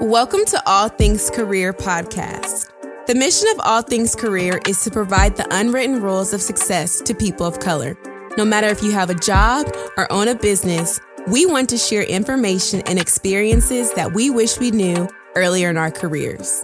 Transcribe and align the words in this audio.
Welcome 0.00 0.44
to 0.46 0.62
All 0.66 0.88
Things 0.88 1.30
Career 1.30 1.72
Podcast. 1.72 2.70
The 3.06 3.14
mission 3.14 3.48
of 3.52 3.60
All 3.60 3.80
Things 3.80 4.14
Career 4.14 4.60
is 4.68 4.82
to 4.84 4.90
provide 4.90 5.36
the 5.36 5.46
unwritten 5.50 6.02
rules 6.02 6.34
of 6.34 6.42
success 6.42 7.00
to 7.00 7.14
people 7.14 7.46
of 7.46 7.60
color. 7.60 7.96
No 8.36 8.44
matter 8.44 8.66
if 8.66 8.82
you 8.82 8.92
have 8.92 9.08
a 9.08 9.14
job 9.14 9.66
or 9.96 10.10
own 10.12 10.28
a 10.28 10.34
business, 10.34 11.00
we 11.28 11.46
want 11.46 11.70
to 11.70 11.78
share 11.78 12.02
information 12.02 12.82
and 12.82 12.98
experiences 12.98 13.92
that 13.94 14.12
we 14.12 14.28
wish 14.28 14.58
we 14.58 14.70
knew 14.70 15.08
earlier 15.34 15.70
in 15.70 15.78
our 15.78 15.90
careers. 15.90 16.62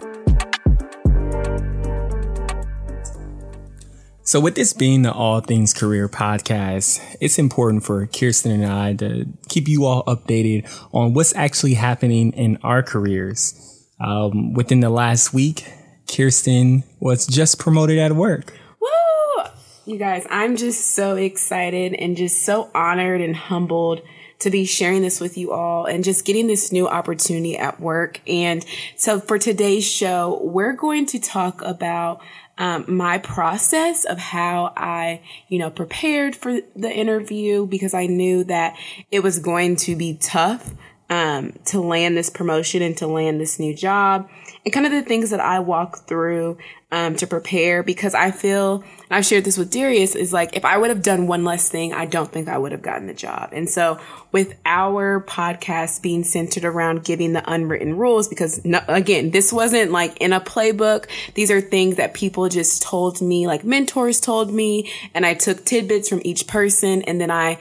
So, 4.30 4.38
with 4.38 4.54
this 4.54 4.72
being 4.72 5.02
the 5.02 5.12
All 5.12 5.40
Things 5.40 5.74
Career 5.74 6.08
podcast, 6.08 7.00
it's 7.20 7.36
important 7.36 7.82
for 7.82 8.06
Kirsten 8.06 8.52
and 8.52 8.64
I 8.64 8.94
to 8.94 9.26
keep 9.48 9.66
you 9.66 9.86
all 9.86 10.04
updated 10.04 10.70
on 10.94 11.14
what's 11.14 11.34
actually 11.34 11.74
happening 11.74 12.32
in 12.34 12.56
our 12.62 12.80
careers. 12.80 13.84
Um, 13.98 14.52
within 14.52 14.78
the 14.78 14.88
last 14.88 15.34
week, 15.34 15.68
Kirsten 16.06 16.84
was 17.00 17.26
just 17.26 17.58
promoted 17.58 17.98
at 17.98 18.12
work. 18.12 18.56
Woo! 18.80 19.46
You 19.84 19.98
guys, 19.98 20.24
I'm 20.30 20.54
just 20.56 20.94
so 20.94 21.16
excited 21.16 21.94
and 21.94 22.16
just 22.16 22.44
so 22.44 22.70
honored 22.72 23.20
and 23.20 23.34
humbled 23.34 24.00
to 24.38 24.50
be 24.50 24.64
sharing 24.64 25.02
this 25.02 25.20
with 25.20 25.36
you 25.36 25.50
all 25.50 25.86
and 25.86 26.04
just 26.04 26.24
getting 26.24 26.46
this 26.46 26.70
new 26.70 26.86
opportunity 26.86 27.58
at 27.58 27.80
work. 27.80 28.20
And 28.28 28.64
so 28.96 29.18
for 29.18 29.38
today's 29.38 29.84
show, 29.84 30.40
we're 30.44 30.74
going 30.74 31.06
to 31.06 31.18
talk 31.18 31.62
about 31.62 32.22
um, 32.60 32.84
my 32.86 33.16
process 33.16 34.04
of 34.04 34.18
how 34.18 34.74
I, 34.76 35.22
you 35.48 35.58
know, 35.58 35.70
prepared 35.70 36.36
for 36.36 36.60
the 36.76 36.92
interview 36.92 37.66
because 37.66 37.94
I 37.94 38.06
knew 38.06 38.44
that 38.44 38.76
it 39.10 39.22
was 39.22 39.38
going 39.38 39.76
to 39.76 39.96
be 39.96 40.18
tough 40.20 40.74
um, 41.08 41.54
to 41.64 41.80
land 41.80 42.18
this 42.18 42.28
promotion 42.28 42.82
and 42.82 42.94
to 42.98 43.06
land 43.06 43.40
this 43.40 43.58
new 43.58 43.74
job 43.74 44.28
and 44.64 44.74
kind 44.74 44.84
of 44.84 44.92
the 44.92 45.02
things 45.02 45.30
that 45.30 45.40
I 45.40 45.60
walk 45.60 46.06
through 46.06 46.58
um, 46.92 47.16
to 47.16 47.26
prepare 47.26 47.82
because 47.82 48.14
I 48.14 48.30
feel, 48.30 48.84
I've 49.10 49.24
shared 49.24 49.44
this 49.44 49.56
with 49.56 49.70
Darius, 49.70 50.14
is 50.14 50.32
like 50.32 50.54
if 50.54 50.64
I 50.64 50.76
would 50.76 50.90
have 50.90 51.02
done 51.02 51.26
one 51.26 51.44
less 51.44 51.68
thing, 51.68 51.94
I 51.94 52.04
don't 52.04 52.30
think 52.30 52.48
I 52.48 52.58
would 52.58 52.72
have 52.72 52.82
gotten 52.82 53.06
the 53.06 53.14
job. 53.14 53.50
And 53.52 53.70
so 53.70 53.98
with 54.32 54.54
our 54.66 55.22
podcast 55.22 56.02
being 56.02 56.24
centered 56.24 56.64
around 56.64 57.04
giving 57.04 57.32
the 57.32 57.50
unwritten 57.50 57.96
rules, 57.96 58.28
because 58.28 58.62
no, 58.64 58.80
again, 58.88 59.30
this 59.30 59.52
wasn't 59.52 59.92
like 59.92 60.16
in 60.18 60.32
a 60.32 60.40
playbook. 60.40 61.06
These 61.34 61.50
are 61.50 61.60
things 61.60 61.96
that 61.96 62.12
people 62.12 62.48
just 62.48 62.82
told 62.82 63.22
me, 63.22 63.46
like 63.46 63.64
mentors 63.64 64.20
told 64.20 64.52
me, 64.52 64.92
and 65.14 65.24
I 65.24 65.34
took 65.34 65.64
tidbits 65.64 66.08
from 66.08 66.20
each 66.24 66.46
person 66.46 67.02
and 67.02 67.20
then 67.20 67.30
I 67.30 67.58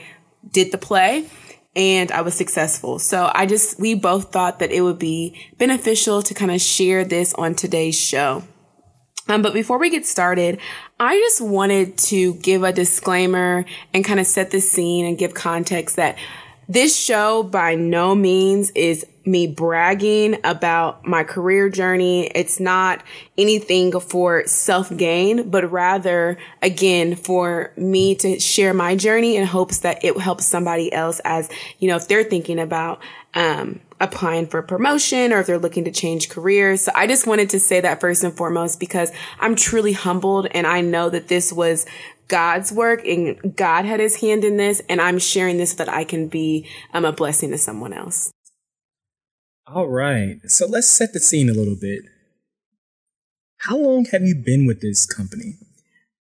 did 0.52 0.72
the 0.72 0.78
play 0.78 1.30
and 1.80 2.12
I 2.12 2.22
was 2.22 2.36
successful. 2.36 3.00
So 3.00 3.32
I 3.34 3.46
just, 3.46 3.80
we 3.80 3.96
both 3.96 4.34
thought 4.34 4.60
that 4.60 4.70
it 4.72 4.82
would 4.82 5.00
be 5.00 5.40
beneficial 5.58 6.22
to 6.24 6.34
kind 6.34 6.52
of 6.52 6.60
share 6.60 7.06
this 7.06 7.34
on 7.36 7.56
today's 7.56 7.98
show. 7.98 8.44
Um, 9.30 9.42
but 9.42 9.54
before 9.54 9.78
we 9.78 9.90
get 9.90 10.06
started, 10.06 10.60
I 11.00 11.16
just 11.16 11.40
wanted 11.40 11.98
to 12.10 12.34
give 12.36 12.64
a 12.64 12.74
disclaimer 12.74 13.64
and 13.94 14.04
kind 14.04 14.20
of 14.20 14.28
set 14.28 14.52
the 14.52 14.60
scene 14.60 15.06
and 15.06 15.18
give 15.18 15.34
context 15.34 15.96
that 15.96 16.18
this 16.70 16.96
show 16.96 17.42
by 17.42 17.74
no 17.74 18.14
means 18.14 18.70
is 18.72 19.04
me 19.26 19.48
bragging 19.48 20.38
about 20.44 21.04
my 21.06 21.24
career 21.24 21.68
journey. 21.68 22.28
It's 22.28 22.60
not 22.60 23.04
anything 23.40 24.00
for 24.00 24.46
self 24.46 24.96
gain, 24.96 25.50
but 25.50 25.72
rather, 25.72 26.38
again, 26.62 27.16
for 27.16 27.74
me 27.76 28.14
to 28.16 28.40
share 28.40 28.76
my 28.76 28.96
journey 28.96 29.36
in 29.36 29.48
hopes 29.48 29.80
that 29.80 30.06
it 30.06 30.16
helps 30.20 30.46
somebody 30.46 30.94
else 30.94 31.20
as, 31.26 31.50
you 31.80 31.88
know, 31.90 31.96
if 31.96 32.08
they're 32.08 32.24
thinking 32.24 32.60
about, 32.60 33.02
um, 33.34 33.80
applying 34.00 34.48
for 34.48 34.62
promotion 34.62 35.34
or 35.34 35.40
if 35.40 35.48
they're 35.48 35.60
looking 35.60 35.86
to 35.86 35.92
change 35.92 36.30
careers. 36.30 36.82
So 36.82 36.92
I 36.96 37.08
just 37.08 37.28
wanted 37.28 37.50
to 37.50 37.60
say 37.60 37.82
that 37.82 38.00
first 38.00 38.24
and 38.24 38.36
foremost 38.36 38.80
because 38.80 39.12
I'm 39.40 39.56
truly 39.56 39.94
humbled 39.94 40.48
and 40.52 40.66
I 40.66 40.82
know 40.82 41.10
that 41.10 41.28
this 41.28 41.52
was 41.52 41.86
God's 42.30 42.72
work 42.72 43.06
and 43.06 43.56
God 43.56 43.84
had 43.84 44.00
his 44.00 44.22
hand 44.22 44.46
in 44.46 44.56
this. 44.56 44.82
And 44.88 45.02
I'm 45.02 45.20
sharing 45.20 45.58
this 45.58 45.72
so 45.72 45.78
that 45.78 45.90
I 45.90 46.06
can 46.06 46.28
be 46.28 46.68
um, 46.94 47.04
a 47.04 47.12
blessing 47.12 47.52
to 47.52 47.58
someone 47.58 47.92
else. 47.92 48.32
All 49.68 49.88
right. 49.88 50.38
So 50.46 50.66
let's 50.66 50.88
set 50.88 51.14
the 51.14 51.20
scene 51.20 51.50
a 51.50 51.54
little 51.54 51.76
bit. 51.76 52.04
How 53.58 53.78
long 53.78 54.06
have 54.06 54.22
you 54.24 54.36
been 54.36 54.66
with 54.66 54.82
this 54.82 55.06
company? 55.06 55.56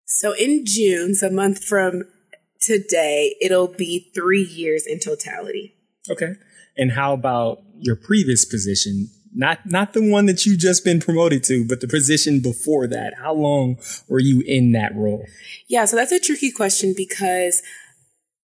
So 0.07 0.33
in 0.33 0.65
June, 0.65 1.15
so 1.15 1.29
a 1.29 1.31
month 1.31 1.63
from 1.63 2.05
today, 2.61 3.37
it'll 3.41 3.69
be 3.69 4.11
three 4.15 4.43
years 4.43 4.87
in 4.87 4.99
totality. 4.99 5.75
Okay. 6.11 6.33
And 6.77 6.93
how 6.93 7.13
about 7.13 7.63
your 7.79 7.97
previous 7.97 8.45
position? 8.45 9.11
Not 9.39 9.67
not 9.67 9.93
the 9.93 10.11
one 10.11 10.25
that 10.27 10.47
you 10.47 10.57
just 10.57 10.83
been 10.83 10.99
promoted 10.99 11.45
to, 11.45 11.63
but 11.67 11.83
the 11.83 11.89
position 11.89 12.41
before 12.41 12.87
that. 12.87 13.13
How 13.23 13.35
long 13.35 13.77
were 14.09 14.19
you 14.19 14.41
in 14.41 14.73
that 14.73 14.97
role? 14.97 15.27
Yeah, 15.69 15.85
so 15.85 15.95
that's 15.95 16.11
a 16.11 16.19
tricky 16.19 16.51
question 16.51 16.95
because 16.97 17.63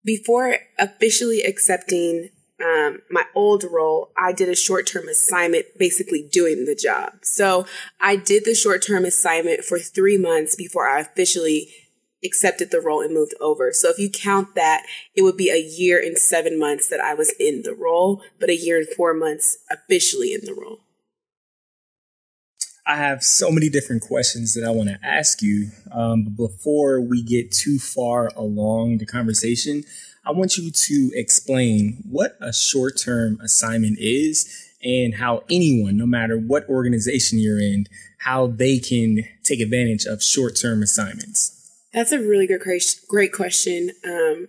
before 0.04 0.58
officially 0.78 1.42
accepting 1.42 2.28
um, 2.62 3.00
my 3.10 3.24
old 3.34 3.64
role, 3.64 4.10
I 4.18 4.32
did 4.32 4.50
a 4.50 4.54
short 4.54 4.86
term 4.86 5.08
assignment 5.08 5.64
basically 5.78 6.28
doing 6.30 6.66
the 6.66 6.74
job. 6.74 7.12
So 7.22 7.66
I 7.98 8.16
did 8.16 8.44
the 8.44 8.54
short 8.54 8.82
term 8.82 9.06
assignment 9.06 9.64
for 9.64 9.78
three 9.78 10.18
months 10.18 10.54
before 10.54 10.86
I 10.86 11.00
officially 11.00 11.72
accepted 12.24 12.70
the 12.70 12.80
role 12.80 13.00
and 13.00 13.14
moved 13.14 13.34
over. 13.40 13.72
So 13.72 13.88
if 13.88 13.98
you 13.98 14.10
count 14.10 14.54
that, 14.54 14.84
it 15.14 15.22
would 15.22 15.36
be 15.36 15.50
a 15.50 15.60
year 15.60 15.98
and 15.98 16.16
seven 16.16 16.58
months 16.58 16.88
that 16.88 17.00
I 17.00 17.14
was 17.14 17.34
in 17.40 17.62
the 17.62 17.74
role, 17.74 18.22
but 18.38 18.50
a 18.50 18.56
year 18.56 18.78
and 18.78 18.88
four 18.88 19.14
months 19.14 19.58
officially 19.70 20.32
in 20.32 20.44
the 20.44 20.54
role. 20.54 20.80
I 22.84 22.96
have 22.96 23.22
so 23.22 23.50
many 23.50 23.68
different 23.68 24.02
questions 24.02 24.54
that 24.54 24.64
I 24.64 24.70
want 24.70 24.88
to 24.88 24.98
ask 25.02 25.40
you. 25.40 25.70
Um, 25.92 26.24
but 26.24 26.36
before 26.36 27.00
we 27.00 27.22
get 27.22 27.52
too 27.52 27.78
far 27.78 28.30
along 28.34 28.98
the 28.98 29.06
conversation, 29.06 29.84
I 30.24 30.32
want 30.32 30.56
you 30.56 30.70
to 30.70 31.10
explain 31.14 32.02
what 32.08 32.36
a 32.40 32.52
short 32.52 32.98
term 32.98 33.38
assignment 33.40 33.98
is 34.00 34.70
and 34.82 35.14
how 35.14 35.44
anyone, 35.48 35.96
no 35.96 36.06
matter 36.06 36.36
what 36.36 36.68
organization 36.68 37.38
you're 37.38 37.60
in, 37.60 37.86
how 38.18 38.48
they 38.48 38.78
can 38.78 39.24
take 39.44 39.60
advantage 39.60 40.04
of 40.04 40.22
short 40.22 40.56
term 40.56 40.82
assignments. 40.82 41.58
That's 41.92 42.12
a 42.12 42.18
really 42.18 42.46
good, 42.46 42.62
great 43.08 43.32
question. 43.32 43.90
Um, 44.04 44.48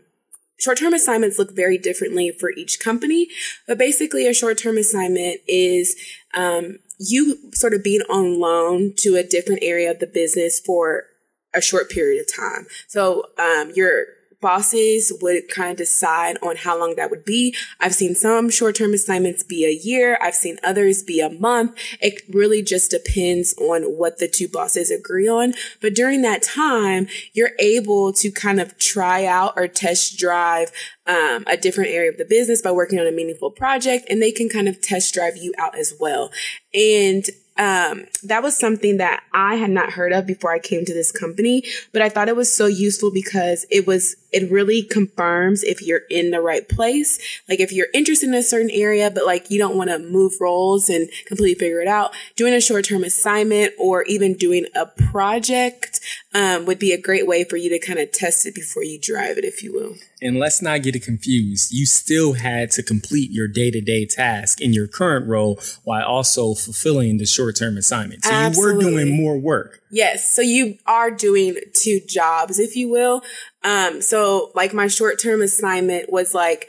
short 0.60 0.78
term 0.78 0.94
assignments 0.94 1.38
look 1.38 1.52
very 1.56 1.78
differently 1.78 2.32
for 2.32 2.52
each 2.52 2.80
company, 2.80 3.28
but 3.68 3.78
basically, 3.78 4.28
a 4.28 4.34
short 4.34 4.58
term 4.58 4.78
assignment 4.78 5.42
is 5.48 5.96
um, 6.34 6.80
you 6.98 7.38
sort 7.54 7.74
of 7.74 7.84
being 7.84 8.02
on 8.10 8.40
loan 8.40 8.94
to 8.98 9.16
a 9.16 9.24
different 9.24 9.64
area 9.64 9.92
of 9.92 10.00
the 10.00 10.08
business 10.08 10.60
for 10.60 11.06
a 11.54 11.62
short 11.62 11.90
period 11.90 12.22
of 12.22 12.34
time. 12.34 12.66
So 12.88 13.26
um, 13.38 13.72
you're 13.76 14.06
bosses 14.44 15.12
would 15.22 15.48
kind 15.48 15.72
of 15.72 15.78
decide 15.78 16.38
on 16.44 16.58
how 16.58 16.78
long 16.78 16.96
that 16.98 17.10
would 17.10 17.24
be. 17.24 17.56
I've 17.80 17.96
seen 17.96 18.14
some 18.14 18.50
short 18.50 18.76
term 18.76 18.94
assignments 18.94 19.42
be 19.42 19.66
a 19.66 19.72
year. 19.72 20.20
I've 20.22 20.36
seen 20.36 20.58
others 20.64 21.02
be 21.02 21.22
a 21.22 21.30
month. 21.30 21.76
It 22.02 22.22
really 22.30 22.62
just 22.62 22.92
depends 22.92 23.56
on 23.58 23.84
what 23.84 24.20
the 24.20 24.28
two 24.28 24.50
bosses 24.50 24.92
agree 24.92 25.30
on. 25.30 25.54
But 25.82 25.96
during 25.96 26.22
that 26.24 26.44
time, 26.44 27.08
you're 27.32 27.54
able 27.58 28.12
to 28.14 28.30
kind 28.30 28.60
of 28.60 28.78
try 28.78 29.26
out 29.26 29.54
or 29.56 29.68
test 29.70 30.20
drive 30.20 30.72
um, 31.08 31.46
a 31.48 31.56
different 31.56 31.92
area 31.92 32.12
of 32.12 32.18
the 32.18 32.26
business 32.26 32.62
by 32.62 32.72
working 32.72 33.00
on 33.00 33.08
a 33.08 33.12
meaningful 33.12 33.50
project 33.50 34.08
and 34.10 34.22
they 34.22 34.32
can 34.32 34.50
kind 34.50 34.68
of 34.68 34.82
test 34.82 35.14
drive 35.14 35.38
you 35.38 35.54
out 35.58 35.78
as 35.78 35.94
well. 36.00 36.32
And 36.74 37.26
um, 37.58 38.06
that 38.24 38.42
was 38.42 38.58
something 38.58 38.98
that 38.98 39.24
I 39.32 39.56
had 39.56 39.70
not 39.70 39.92
heard 39.92 40.12
of 40.12 40.26
before 40.26 40.52
I 40.52 40.60
came 40.60 40.86
to 40.86 40.94
this 40.94 41.12
company, 41.12 41.64
but 41.92 42.02
I 42.02 42.10
thought 42.10 42.30
it 42.30 42.36
was 42.36 42.54
so 42.54 42.66
useful 42.66 43.12
because 43.12 43.66
it 43.70 43.86
was, 43.86 44.16
it 44.34 44.52
really 44.52 44.84
confirms 44.84 45.64
if 45.64 45.82
you're 45.82 46.02
in 46.10 46.32
the 46.32 46.42
right 46.42 46.68
place. 46.68 47.20
Like 47.48 47.60
if 47.60 47.72
you're 47.72 47.88
interested 47.94 48.28
in 48.28 48.36
a 48.36 48.44
certain 48.44 48.72
area, 48.72 49.12
but 49.12 49.26
like 49.26 49.50
you 49.50 49.60
don't 49.60 49.78
want 49.78 49.90
to 49.90 50.00
move 50.00 50.34
roles 50.42 50.90
and 50.90 51.10
completely 51.28 51.56
figure 51.56 51.82
it 51.82 51.88
out, 51.88 52.14
doing 52.36 52.54
a 52.54 52.62
short 52.62 52.86
term 52.86 53.04
assignment 53.04 53.74
or 53.80 54.04
even 54.04 54.34
doing 54.34 54.66
a 54.76 54.88
project, 54.88 56.00
um, 56.34 56.66
would 56.66 56.80
be 56.80 56.92
a 56.92 57.02
great 57.02 57.28
way 57.28 57.44
for 57.44 57.58
you 57.58 57.70
to 57.70 57.80
kind 57.80 58.00
of 58.00 58.12
test 58.12 58.46
it 58.46 58.56
before 58.56 58.84
you 58.84 59.00
drive 59.00 59.38
it, 59.38 59.46
if 59.46 59.62
you 59.62 59.72
will. 59.72 59.96
And 60.22 60.40
let's 60.40 60.62
not 60.62 60.82
get 60.82 60.96
it 60.96 61.04
confused. 61.04 61.72
You 61.72 61.86
still 61.86 62.34
had 62.34 62.72
to 62.72 62.84
complete 62.84 63.30
your 63.32 63.48
day 63.48 63.70
to 63.72 63.82
day 63.82 64.06
task 64.06 64.62
in 64.62 64.74
your 64.74 64.88
current 64.88 65.28
role 65.28 65.60
while 65.84 66.06
also 66.06 66.54
fulfilling 66.54 67.18
the 67.18 67.26
short 67.26 67.58
term 67.58 67.78
assignment. 67.78 68.24
So 68.24 68.32
Absolutely. 68.32 68.86
you 68.86 68.92
were 68.92 69.04
doing 69.04 69.18
more 69.18 69.38
work. 69.38 69.82
Yes. 69.92 70.28
So 70.28 70.42
you 70.42 70.80
are 70.88 71.12
doing 71.12 71.58
two 71.74 72.00
jobs, 72.08 72.58
if 72.58 72.76
you 72.76 72.90
will. 72.90 73.22
Um, 73.64 74.02
so 74.02 74.52
like 74.56 74.74
my 74.74 74.88
short 74.88 75.20
term 75.20 75.42
assignment 75.42 76.12
was 76.12 76.34
like 76.34 76.68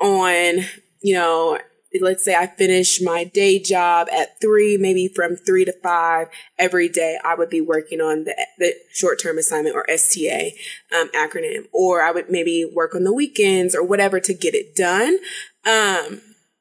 on, 0.00 0.64
you 1.00 1.14
know, 1.14 1.58
let's 2.00 2.22
say 2.22 2.34
I 2.34 2.46
finish 2.46 3.00
my 3.00 3.24
day 3.24 3.58
job 3.58 4.08
at 4.12 4.40
three, 4.40 4.76
maybe 4.76 5.08
from 5.08 5.36
three 5.36 5.64
to 5.64 5.72
five 5.82 6.28
every 6.58 6.88
day, 6.88 7.18
I 7.24 7.34
would 7.34 7.48
be 7.48 7.62
working 7.62 8.00
on 8.00 8.24
the, 8.24 8.36
the 8.58 8.74
short 8.92 9.18
term 9.20 9.38
assignment 9.38 9.74
or 9.74 9.88
STA 9.90 10.54
um, 10.94 11.08
acronym, 11.14 11.64
or 11.72 12.02
I 12.02 12.10
would 12.10 12.30
maybe 12.30 12.64
work 12.64 12.94
on 12.94 13.04
the 13.04 13.12
weekends 13.12 13.74
or 13.74 13.82
whatever 13.82 14.20
to 14.20 14.34
get 14.34 14.54
it 14.54 14.76
done. 14.76 15.18
Um, 15.64 16.20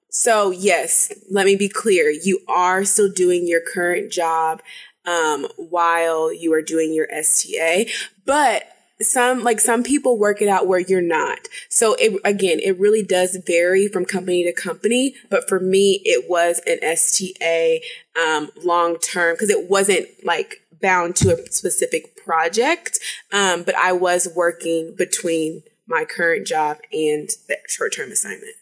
So 0.10 0.52
yes, 0.52 1.12
let 1.30 1.46
me 1.46 1.56
be 1.56 1.70
clear. 1.70 2.10
You 2.10 2.40
are 2.48 2.86
still 2.86 3.12
doing 3.12 3.48
your 3.48 3.62
current 3.62 4.12
job, 4.12 4.62
um, 5.06 5.48
while 5.58 6.34
you 6.34 6.54
are 6.54 6.62
doing 6.62 6.94
your 6.94 7.08
STA, 7.12 7.88
but 8.26 8.64
some 9.02 9.44
like 9.44 9.60
some 9.60 9.84
people 9.84 10.18
work 10.18 10.42
it 10.42 10.48
out 10.48 10.68
where 10.68 10.80
you're 10.80 11.02
not. 11.02 11.48
So 11.70 11.96
it 12.00 12.20
again, 12.24 12.60
it 12.60 12.80
really 12.80 13.04
does 13.04 13.38
vary 13.46 13.88
from 13.88 14.06
company 14.06 14.44
to 14.44 14.54
company. 14.54 15.16
But 15.30 15.48
for 15.48 15.60
me, 15.60 16.02
it 16.04 16.30
was 16.30 16.62
an 16.66 16.80
STA 16.82 17.82
um, 18.20 18.50
long 18.64 18.98
term 18.98 19.36
because 19.36 19.50
it 19.50 19.70
wasn't 19.70 20.08
like 20.24 20.62
bound 20.82 21.16
to 21.18 21.36
a 21.36 21.52
specific 21.52 22.16
project. 22.26 23.00
Um, 23.32 23.64
but 23.64 23.76
I 23.76 23.92
was 23.92 24.28
working 24.36 24.96
between 24.98 25.64
my 25.88 26.06
current 26.06 26.46
job 26.46 26.78
and 26.92 27.30
the 27.48 27.58
short 27.68 27.94
term 27.94 28.12
assignment. 28.12 28.54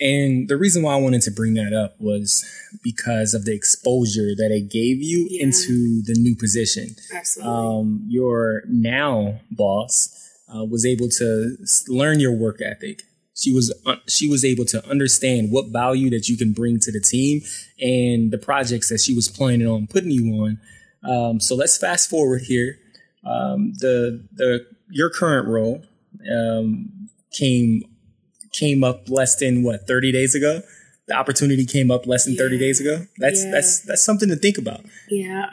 And 0.00 0.48
the 0.48 0.56
reason 0.56 0.82
why 0.82 0.94
I 0.94 1.00
wanted 1.00 1.22
to 1.22 1.30
bring 1.30 1.54
that 1.54 1.74
up 1.74 2.00
was 2.00 2.44
because 2.82 3.34
of 3.34 3.44
the 3.44 3.54
exposure 3.54 4.34
that 4.36 4.50
it 4.50 4.70
gave 4.70 5.02
you 5.02 5.26
yeah. 5.30 5.44
into 5.44 6.02
the 6.04 6.14
new 6.18 6.34
position. 6.36 6.94
Absolutely. 7.14 7.52
Um, 7.52 8.04
your 8.08 8.62
now 8.68 9.40
boss 9.50 10.16
uh, 10.54 10.64
was 10.64 10.86
able 10.86 11.08
to 11.08 11.56
learn 11.88 12.20
your 12.20 12.32
work 12.32 12.60
ethic. 12.62 13.02
She 13.34 13.52
was 13.52 13.72
uh, 13.86 13.96
she 14.06 14.28
was 14.28 14.44
able 14.44 14.64
to 14.66 14.86
understand 14.88 15.50
what 15.50 15.68
value 15.68 16.10
that 16.10 16.28
you 16.28 16.36
can 16.36 16.52
bring 16.52 16.78
to 16.80 16.92
the 16.92 17.00
team 17.00 17.40
and 17.80 18.30
the 18.30 18.38
projects 18.38 18.88
that 18.90 19.00
she 19.00 19.14
was 19.14 19.28
planning 19.28 19.66
on 19.66 19.86
putting 19.86 20.10
you 20.10 20.34
on. 20.44 20.58
Um, 21.02 21.40
so 21.40 21.54
let's 21.54 21.78
fast 21.78 22.10
forward 22.10 22.42
here. 22.42 22.78
Um, 23.24 23.72
the 23.78 24.26
the 24.32 24.66
your 24.90 25.08
current 25.08 25.48
role 25.48 25.82
um, 26.30 27.08
came 27.32 27.82
came 28.52 28.82
up 28.82 29.08
less 29.08 29.36
than 29.36 29.62
what 29.62 29.86
30 29.86 30.12
days 30.12 30.34
ago 30.34 30.62
the 31.10 31.16
opportunity 31.16 31.66
came 31.66 31.90
up 31.90 32.06
less 32.06 32.24
than 32.24 32.36
30 32.36 32.58
days 32.58 32.80
ago? 32.80 33.06
That's 33.18 33.44
yeah. 33.44 33.50
that's 33.50 33.80
that's 33.80 34.02
something 34.02 34.28
to 34.28 34.36
think 34.36 34.56
about. 34.56 34.84
Yeah. 35.10 35.50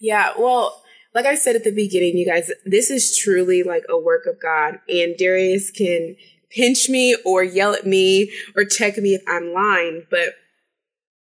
Yeah. 0.00 0.32
Well 0.36 0.80
like 1.14 1.26
i 1.26 1.34
said 1.34 1.56
at 1.56 1.64
the 1.64 1.70
beginning 1.70 2.18
you 2.18 2.26
guys 2.26 2.50
this 2.64 2.90
is 2.90 3.16
truly 3.16 3.62
like 3.62 3.84
a 3.88 3.98
work 3.98 4.26
of 4.26 4.40
god 4.40 4.80
and 4.88 5.16
darius 5.16 5.70
can 5.70 6.16
pinch 6.50 6.88
me 6.88 7.16
or 7.24 7.42
yell 7.42 7.72
at 7.72 7.86
me 7.86 8.30
or 8.56 8.64
check 8.64 8.96
me 8.98 9.14
if 9.14 9.22
i'm 9.28 9.52
lying 9.52 10.04
but 10.10 10.34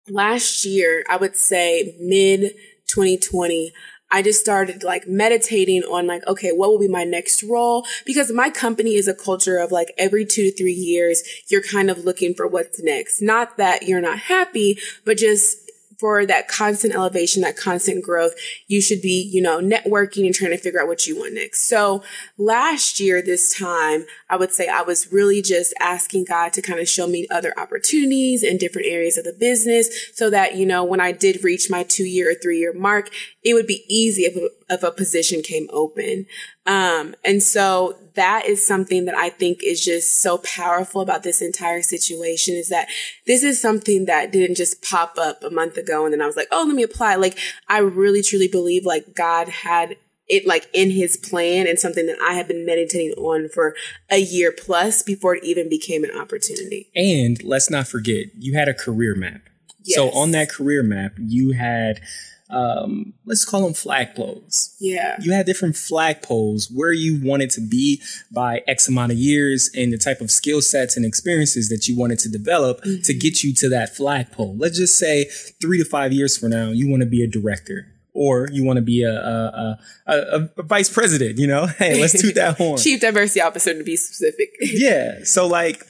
last 0.09 0.65
year 0.65 1.03
i 1.09 1.15
would 1.15 1.35
say 1.35 1.95
mid 1.99 2.51
2020 2.87 3.71
I 4.11 4.21
just 4.21 4.39
started 4.39 4.83
like 4.83 5.07
meditating 5.07 5.83
on 5.83 6.07
like, 6.07 6.25
okay, 6.27 6.51
what 6.51 6.69
will 6.69 6.79
be 6.79 6.87
my 6.87 7.03
next 7.03 7.43
role? 7.43 7.85
Because 8.05 8.31
my 8.31 8.49
company 8.49 8.95
is 8.95 9.07
a 9.07 9.13
culture 9.13 9.57
of 9.57 9.71
like 9.71 9.93
every 9.97 10.25
two 10.25 10.51
to 10.51 10.55
three 10.55 10.73
years, 10.73 11.23
you're 11.47 11.63
kind 11.63 11.89
of 11.89 12.05
looking 12.05 12.33
for 12.33 12.47
what's 12.47 12.81
next. 12.81 13.21
Not 13.21 13.57
that 13.57 13.83
you're 13.83 14.01
not 14.01 14.19
happy, 14.19 14.77
but 15.03 15.17
just 15.17 15.64
for 15.99 16.25
that 16.25 16.47
constant 16.47 16.93
elevation, 16.93 17.41
that 17.41 17.57
constant 17.57 18.03
growth, 18.03 18.33
you 18.67 18.81
should 18.81 19.01
be, 19.01 19.29
you 19.31 19.41
know, 19.41 19.59
networking 19.59 20.25
and 20.25 20.35
trying 20.35 20.51
to 20.51 20.57
figure 20.57 20.81
out 20.81 20.87
what 20.87 21.07
you 21.07 21.17
want 21.17 21.33
next. 21.33 21.67
So 21.67 22.03
last 22.37 22.99
year, 22.99 23.21
this 23.21 23.57
time, 23.57 24.05
I 24.29 24.37
would 24.37 24.51
say 24.51 24.67
I 24.67 24.81
was 24.81 25.11
really 25.11 25.41
just 25.41 25.73
asking 25.79 26.25
God 26.25 26.53
to 26.53 26.61
kind 26.61 26.79
of 26.79 26.87
show 26.87 27.07
me 27.07 27.27
other 27.29 27.53
opportunities 27.57 28.43
in 28.43 28.57
different 28.57 28.87
areas 28.87 29.17
of 29.17 29.23
the 29.23 29.33
business 29.33 29.89
so 30.13 30.29
that, 30.29 30.55
you 30.55 30.65
know, 30.65 30.83
when 30.83 30.99
I 30.99 31.11
did 31.11 31.43
reach 31.43 31.69
my 31.69 31.83
two 31.83 32.05
year 32.05 32.31
or 32.31 32.35
three 32.35 32.59
year 32.59 32.73
mark, 32.73 33.09
it 33.43 33.53
would 33.53 33.67
be 33.67 33.83
easy 33.87 34.23
if 34.23 34.51
if 34.69 34.83
a 34.83 34.91
position 34.91 35.41
came 35.41 35.67
open. 35.71 36.25
Um, 36.65 37.15
and 37.23 37.41
so 37.43 37.97
that 38.15 38.45
is 38.45 38.65
something 38.65 39.05
that 39.05 39.15
I 39.15 39.29
think 39.29 39.63
is 39.63 39.83
just 39.83 40.21
so 40.21 40.39
powerful 40.39 41.01
about 41.01 41.23
this 41.23 41.41
entire 41.41 41.81
situation 41.81 42.55
is 42.55 42.69
that 42.69 42.87
this 43.27 43.43
is 43.43 43.61
something 43.61 44.05
that 44.05 44.31
didn't 44.31 44.55
just 44.55 44.81
pop 44.81 45.17
up 45.19 45.43
a 45.43 45.49
month 45.49 45.77
ago 45.77 46.05
and 46.05 46.13
then 46.13 46.21
I 46.21 46.25
was 46.25 46.35
like, 46.35 46.47
oh, 46.51 46.65
let 46.65 46.75
me 46.75 46.83
apply. 46.83 47.15
Like 47.15 47.37
I 47.67 47.79
really 47.79 48.23
truly 48.23 48.47
believe 48.47 48.85
like 48.85 49.15
God 49.15 49.49
had 49.49 49.97
it 50.27 50.47
like 50.47 50.67
in 50.73 50.89
his 50.89 51.17
plan 51.17 51.67
and 51.67 51.77
something 51.77 52.07
that 52.07 52.17
I 52.19 52.33
had 52.33 52.47
been 52.47 52.65
meditating 52.65 53.11
on 53.11 53.49
for 53.49 53.75
a 54.09 54.17
year 54.17 54.51
plus 54.51 55.03
before 55.03 55.35
it 55.35 55.43
even 55.43 55.69
became 55.69 56.03
an 56.03 56.11
opportunity. 56.17 56.89
And 56.95 57.41
let's 57.43 57.69
not 57.69 57.87
forget, 57.87 58.27
you 58.35 58.55
had 58.57 58.67
a 58.67 58.73
career 58.73 59.13
map. 59.13 59.41
Yes. 59.83 59.97
So 59.97 60.09
on 60.11 60.31
that 60.31 60.49
career 60.49 60.81
map, 60.81 61.13
you 61.19 61.51
had 61.51 62.01
um, 62.49 63.13
let's 63.25 63.43
call 63.43 63.63
them 63.63 63.73
flagpoles. 63.73 64.75
Yeah. 64.79 65.17
You 65.19 65.31
had 65.33 65.45
different 65.45 65.75
flagpoles 65.75 66.71
where 66.73 66.93
you 66.93 67.19
wanted 67.23 67.49
to 67.51 67.61
be 67.61 68.01
by 68.31 68.61
X 68.67 68.87
amount 68.87 69.11
of 69.11 69.17
years 69.17 69.69
and 69.75 69.91
the 69.91 69.97
type 69.97 70.21
of 70.21 70.29
skill 70.29 70.61
sets 70.61 70.95
and 70.95 71.05
experiences 71.05 71.69
that 71.69 71.87
you 71.87 71.97
wanted 71.97 72.19
to 72.19 72.29
develop 72.29 72.81
mm-hmm. 72.83 73.01
to 73.01 73.13
get 73.13 73.43
you 73.43 73.53
to 73.55 73.69
that 73.69 73.95
flagpole. 73.95 74.55
Let's 74.57 74.77
just 74.77 74.97
say 74.97 75.25
three 75.59 75.79
to 75.79 75.85
five 75.85 76.13
years 76.13 76.37
from 76.37 76.51
now, 76.51 76.69
you 76.69 76.87
want 76.89 77.01
to 77.01 77.07
be 77.07 77.23
a 77.23 77.27
director 77.27 77.87
or 78.13 78.47
you 78.51 78.63
want 78.63 78.77
to 78.77 78.81
be 78.81 79.03
a, 79.03 79.13
a, 79.13 79.79
a, 80.07 80.49
a, 80.57 80.63
vice 80.63 80.89
president, 80.89 81.37
you 81.37 81.47
know? 81.47 81.67
Hey, 81.77 81.99
let's 81.99 82.19
toot 82.19 82.35
that 82.35 82.57
horn. 82.57 82.77
Chief 82.81 83.01
diversity 83.01 83.41
officer 83.41 83.77
to 83.77 83.83
be 83.83 83.97
specific. 83.97 84.55
yeah. 84.61 85.19
So 85.23 85.47
like 85.47 85.85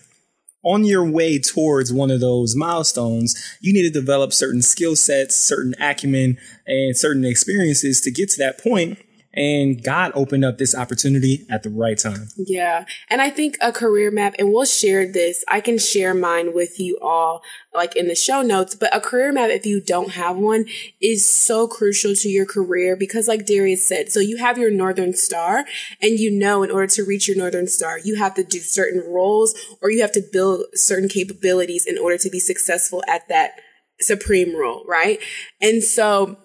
on 0.65 0.83
your 0.83 1.05
way 1.05 1.39
towards 1.39 1.93
one 1.93 2.11
of 2.11 2.19
those 2.19 2.55
milestones, 2.55 3.57
you 3.61 3.71
need 3.71 3.83
to 3.83 3.89
develop 3.89 4.33
certain 4.33 4.61
skill 4.61 4.95
sets, 4.95 5.35
certain 5.35 5.75
acumen, 5.79 6.37
and 6.65 6.97
certain 6.97 7.23
experiences 7.23 8.01
to 8.01 8.11
get 8.11 8.29
to 8.31 8.39
that 8.39 8.61
point 8.61 8.99
and 9.35 9.83
God 9.83 10.11
opened 10.15 10.45
up 10.45 10.57
this 10.57 10.73
opportunity 10.73 11.45
at 11.49 11.63
the 11.63 11.69
right 11.69 11.97
time. 11.97 12.29
Yeah. 12.37 12.85
And 13.09 13.21
I 13.21 13.29
think 13.29 13.57
a 13.61 13.71
career 13.71 14.11
map, 14.11 14.35
and 14.39 14.51
we'll 14.51 14.65
share 14.65 15.11
this. 15.11 15.43
I 15.47 15.61
can 15.61 15.77
share 15.77 16.13
mine 16.13 16.53
with 16.53 16.79
you 16.79 16.97
all, 17.01 17.41
like 17.73 17.95
in 17.95 18.07
the 18.07 18.15
show 18.15 18.41
notes, 18.41 18.75
but 18.75 18.95
a 18.95 19.01
career 19.01 19.31
map, 19.31 19.49
if 19.49 19.65
you 19.65 19.81
don't 19.81 20.11
have 20.11 20.37
one, 20.37 20.65
is 21.01 21.25
so 21.25 21.67
crucial 21.67 22.15
to 22.15 22.29
your 22.29 22.45
career 22.45 22.95
because 22.95 23.27
like 23.27 23.45
Darius 23.45 23.85
said, 23.85 24.11
so 24.11 24.19
you 24.19 24.37
have 24.37 24.57
your 24.57 24.71
Northern 24.71 25.13
Star 25.13 25.65
and 26.01 26.19
you 26.19 26.31
know, 26.31 26.63
in 26.63 26.71
order 26.71 26.87
to 26.87 27.03
reach 27.03 27.27
your 27.27 27.37
Northern 27.37 27.67
Star, 27.67 27.99
you 27.99 28.15
have 28.15 28.35
to 28.35 28.43
do 28.43 28.59
certain 28.59 29.03
roles 29.05 29.53
or 29.81 29.91
you 29.91 30.01
have 30.01 30.13
to 30.13 30.23
build 30.31 30.65
certain 30.73 31.09
capabilities 31.09 31.85
in 31.85 31.97
order 31.97 32.17
to 32.17 32.29
be 32.29 32.39
successful 32.39 33.03
at 33.07 33.27
that 33.27 33.51
supreme 34.01 34.55
role, 34.55 34.83
right? 34.87 35.19
And 35.61 35.83
so, 35.83 36.37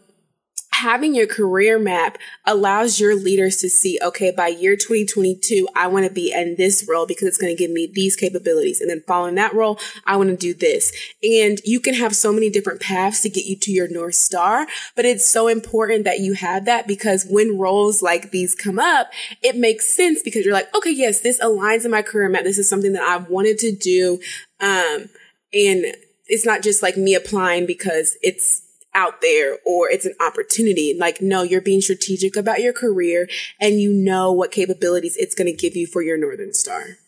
having 0.81 1.15
your 1.15 1.27
career 1.27 1.79
map 1.79 2.17
allows 2.47 2.99
your 2.99 3.15
leaders 3.15 3.59
to 3.59 3.69
see, 3.69 3.99
okay, 4.03 4.31
by 4.31 4.49
year 4.49 4.77
2022, 4.77 5.69
I 5.77 5.87
want 5.89 6.07
to 6.07 6.13
be 6.13 6.33
in 6.33 6.57
this 6.57 6.87
role 6.89 7.07
because 7.07 7.29
it's 7.29 7.37
going 7.37 7.55
to 7.55 7.59
give 7.59 7.71
me 7.71 7.87
these 7.93 8.17
capabilities. 8.17 8.81
And 8.81 8.89
then 8.89 9.03
following 9.07 9.35
that 9.35 9.53
role, 9.53 9.79
I 10.07 10.17
want 10.17 10.31
to 10.31 10.37
do 10.37 10.55
this. 10.55 10.91
And 11.23 11.61
you 11.67 11.81
can 11.81 11.93
have 11.95 12.17
so 12.17 12.33
many 12.33 12.49
different 12.49 12.81
paths 12.81 13.21
to 13.23 13.29
get 13.29 13.45
you 13.45 13.57
to 13.57 13.71
your 13.71 13.89
North 13.89 14.15
Star, 14.15 14.67
but 14.97 15.05
it's 15.05 15.25
so 15.25 15.49
important 15.49 16.05
that 16.05 16.21
you 16.21 16.33
have 16.33 16.65
that 16.65 16.89
because 16.89 17.27
when 17.29 17.59
roles 17.59 18.01
like 18.01 18.31
these 18.31 18.55
come 18.55 18.79
up, 18.79 19.11
it 19.43 19.57
makes 19.57 19.85
sense 19.85 20.23
because 20.23 20.47
you're 20.47 20.55
like, 20.55 20.75
okay, 20.75 20.93
yes, 20.93 21.21
this 21.21 21.39
aligns 21.41 21.85
in 21.85 21.91
my 21.91 22.03
career 22.03 22.31
map. 22.31 22.45
This 22.45 22.59
is 22.59 22.69
something 22.69 22.95
that 22.95 23.03
I've 23.03 23.29
wanted 23.29 23.59
to 23.59 23.73
do. 23.73 24.19
Um, 24.61 25.11
and 25.53 25.95
it's 26.27 26.47
not 26.47 26.63
just 26.63 26.83
like 26.83 26.97
me 26.97 27.15
applying 27.15 27.67
because 27.67 28.17
it's 28.23 28.63
out 28.95 29.21
there 29.21 29.59
or 29.65 29.91
it's 29.91 30.07
an 30.07 30.15
opportunity. 30.21 30.97
Like, 30.99 31.21
no, 31.21 31.43
you're 31.43 31.61
being 31.61 31.81
strategic 31.81 32.37
about 32.37 32.61
your 32.61 32.73
career 32.73 33.29
and 33.61 33.81
you 33.81 33.93
know 33.93 34.33
what 34.33 34.51
capabilities 34.51 35.17
it's 35.17 35.35
going 35.35 35.47
to 35.47 35.57
give 35.57 35.77
you 35.77 35.87
for 35.87 36.03
your 36.03 36.19
Northern 36.19 36.53
Star. 36.53 36.99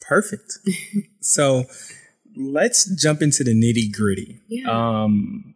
Perfect. 0.00 0.58
so 1.20 1.64
let's 2.36 2.84
jump 3.00 3.22
into 3.22 3.42
the 3.42 3.52
nitty 3.52 3.92
gritty. 3.92 4.40
Yeah. 4.48 4.70
Um, 4.70 5.54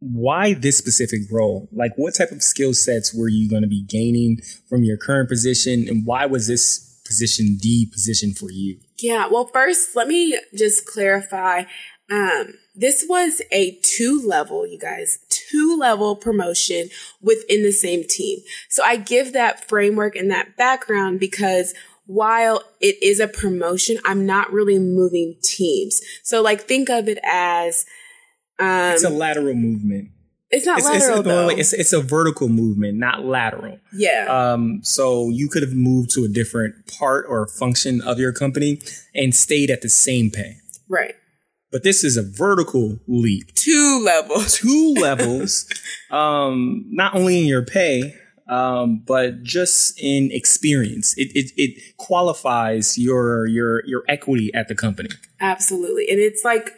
why 0.00 0.54
this 0.54 0.76
specific 0.76 1.20
role? 1.30 1.68
Like, 1.72 1.92
what 1.96 2.14
type 2.14 2.30
of 2.30 2.42
skill 2.42 2.74
sets 2.74 3.14
were 3.14 3.28
you 3.28 3.48
going 3.48 3.62
to 3.62 3.68
be 3.68 3.82
gaining 3.82 4.38
from 4.68 4.84
your 4.84 4.98
current 4.98 5.30
position, 5.30 5.86
and 5.88 6.04
why 6.04 6.26
was 6.26 6.46
this 6.46 7.00
position 7.06 7.58
the 7.62 7.86
position 7.86 8.34
for 8.34 8.50
you? 8.50 8.78
Yeah, 8.98 9.28
well, 9.30 9.46
first, 9.46 9.96
let 9.96 10.08
me 10.08 10.38
just 10.54 10.86
clarify. 10.86 11.64
Um, 12.10 12.54
this 12.74 13.06
was 13.08 13.40
a 13.52 13.78
two 13.82 14.20
level, 14.26 14.66
you 14.66 14.78
guys, 14.78 15.18
two 15.28 15.76
level 15.78 16.16
promotion 16.16 16.88
within 17.22 17.62
the 17.62 17.70
same 17.70 18.04
team. 18.04 18.40
So 18.68 18.82
I 18.84 18.96
give 18.96 19.32
that 19.32 19.68
framework 19.68 20.16
and 20.16 20.30
that 20.30 20.56
background 20.56 21.20
because 21.20 21.74
while 22.06 22.62
it 22.80 23.00
is 23.02 23.20
a 23.20 23.28
promotion, 23.28 23.98
I'm 24.04 24.26
not 24.26 24.52
really 24.52 24.78
moving 24.78 25.36
teams. 25.42 26.02
So 26.22 26.42
like 26.42 26.62
think 26.62 26.90
of 26.90 27.08
it 27.08 27.18
as 27.24 27.86
um, 28.58 28.92
it's 28.92 29.04
a 29.04 29.10
lateral 29.10 29.54
movement. 29.54 30.10
It's 30.50 30.66
not 30.66 30.78
it's, 30.78 30.86
lateral 30.86 31.18
it's, 31.18 31.26
though. 31.26 31.48
It's, 31.48 31.72
it's 31.72 31.92
a 31.92 32.00
vertical 32.00 32.48
movement, 32.48 32.98
not 32.98 33.24
lateral. 33.24 33.78
Yeah. 33.92 34.26
Um. 34.28 34.80
So 34.82 35.28
you 35.28 35.48
could 35.48 35.62
have 35.62 35.74
moved 35.74 36.10
to 36.14 36.24
a 36.24 36.28
different 36.28 36.86
part 36.86 37.26
or 37.28 37.46
function 37.46 38.00
of 38.00 38.18
your 38.18 38.32
company 38.32 38.80
and 39.14 39.34
stayed 39.34 39.70
at 39.70 39.82
the 39.82 39.88
same 39.88 40.30
pay. 40.30 40.58
Right 40.88 41.16
but 41.74 41.82
this 41.82 42.04
is 42.04 42.16
a 42.16 42.22
vertical 42.22 43.00
leap. 43.08 43.52
Two 43.56 44.00
levels. 44.04 44.54
Two 44.58 44.94
levels. 44.94 45.68
um, 46.08 46.84
not 46.88 47.16
only 47.16 47.40
in 47.40 47.46
your 47.46 47.64
pay, 47.64 48.14
um, 48.48 49.02
but 49.04 49.42
just 49.42 49.98
in 50.00 50.30
experience, 50.30 51.18
it, 51.18 51.32
it, 51.34 51.50
it 51.56 51.96
qualifies 51.96 52.96
your 52.96 53.48
your 53.48 53.84
your 53.86 54.04
equity 54.06 54.54
at 54.54 54.68
the 54.68 54.76
company. 54.76 55.08
Absolutely, 55.40 56.08
and 56.08 56.20
it's 56.20 56.44
like 56.44 56.70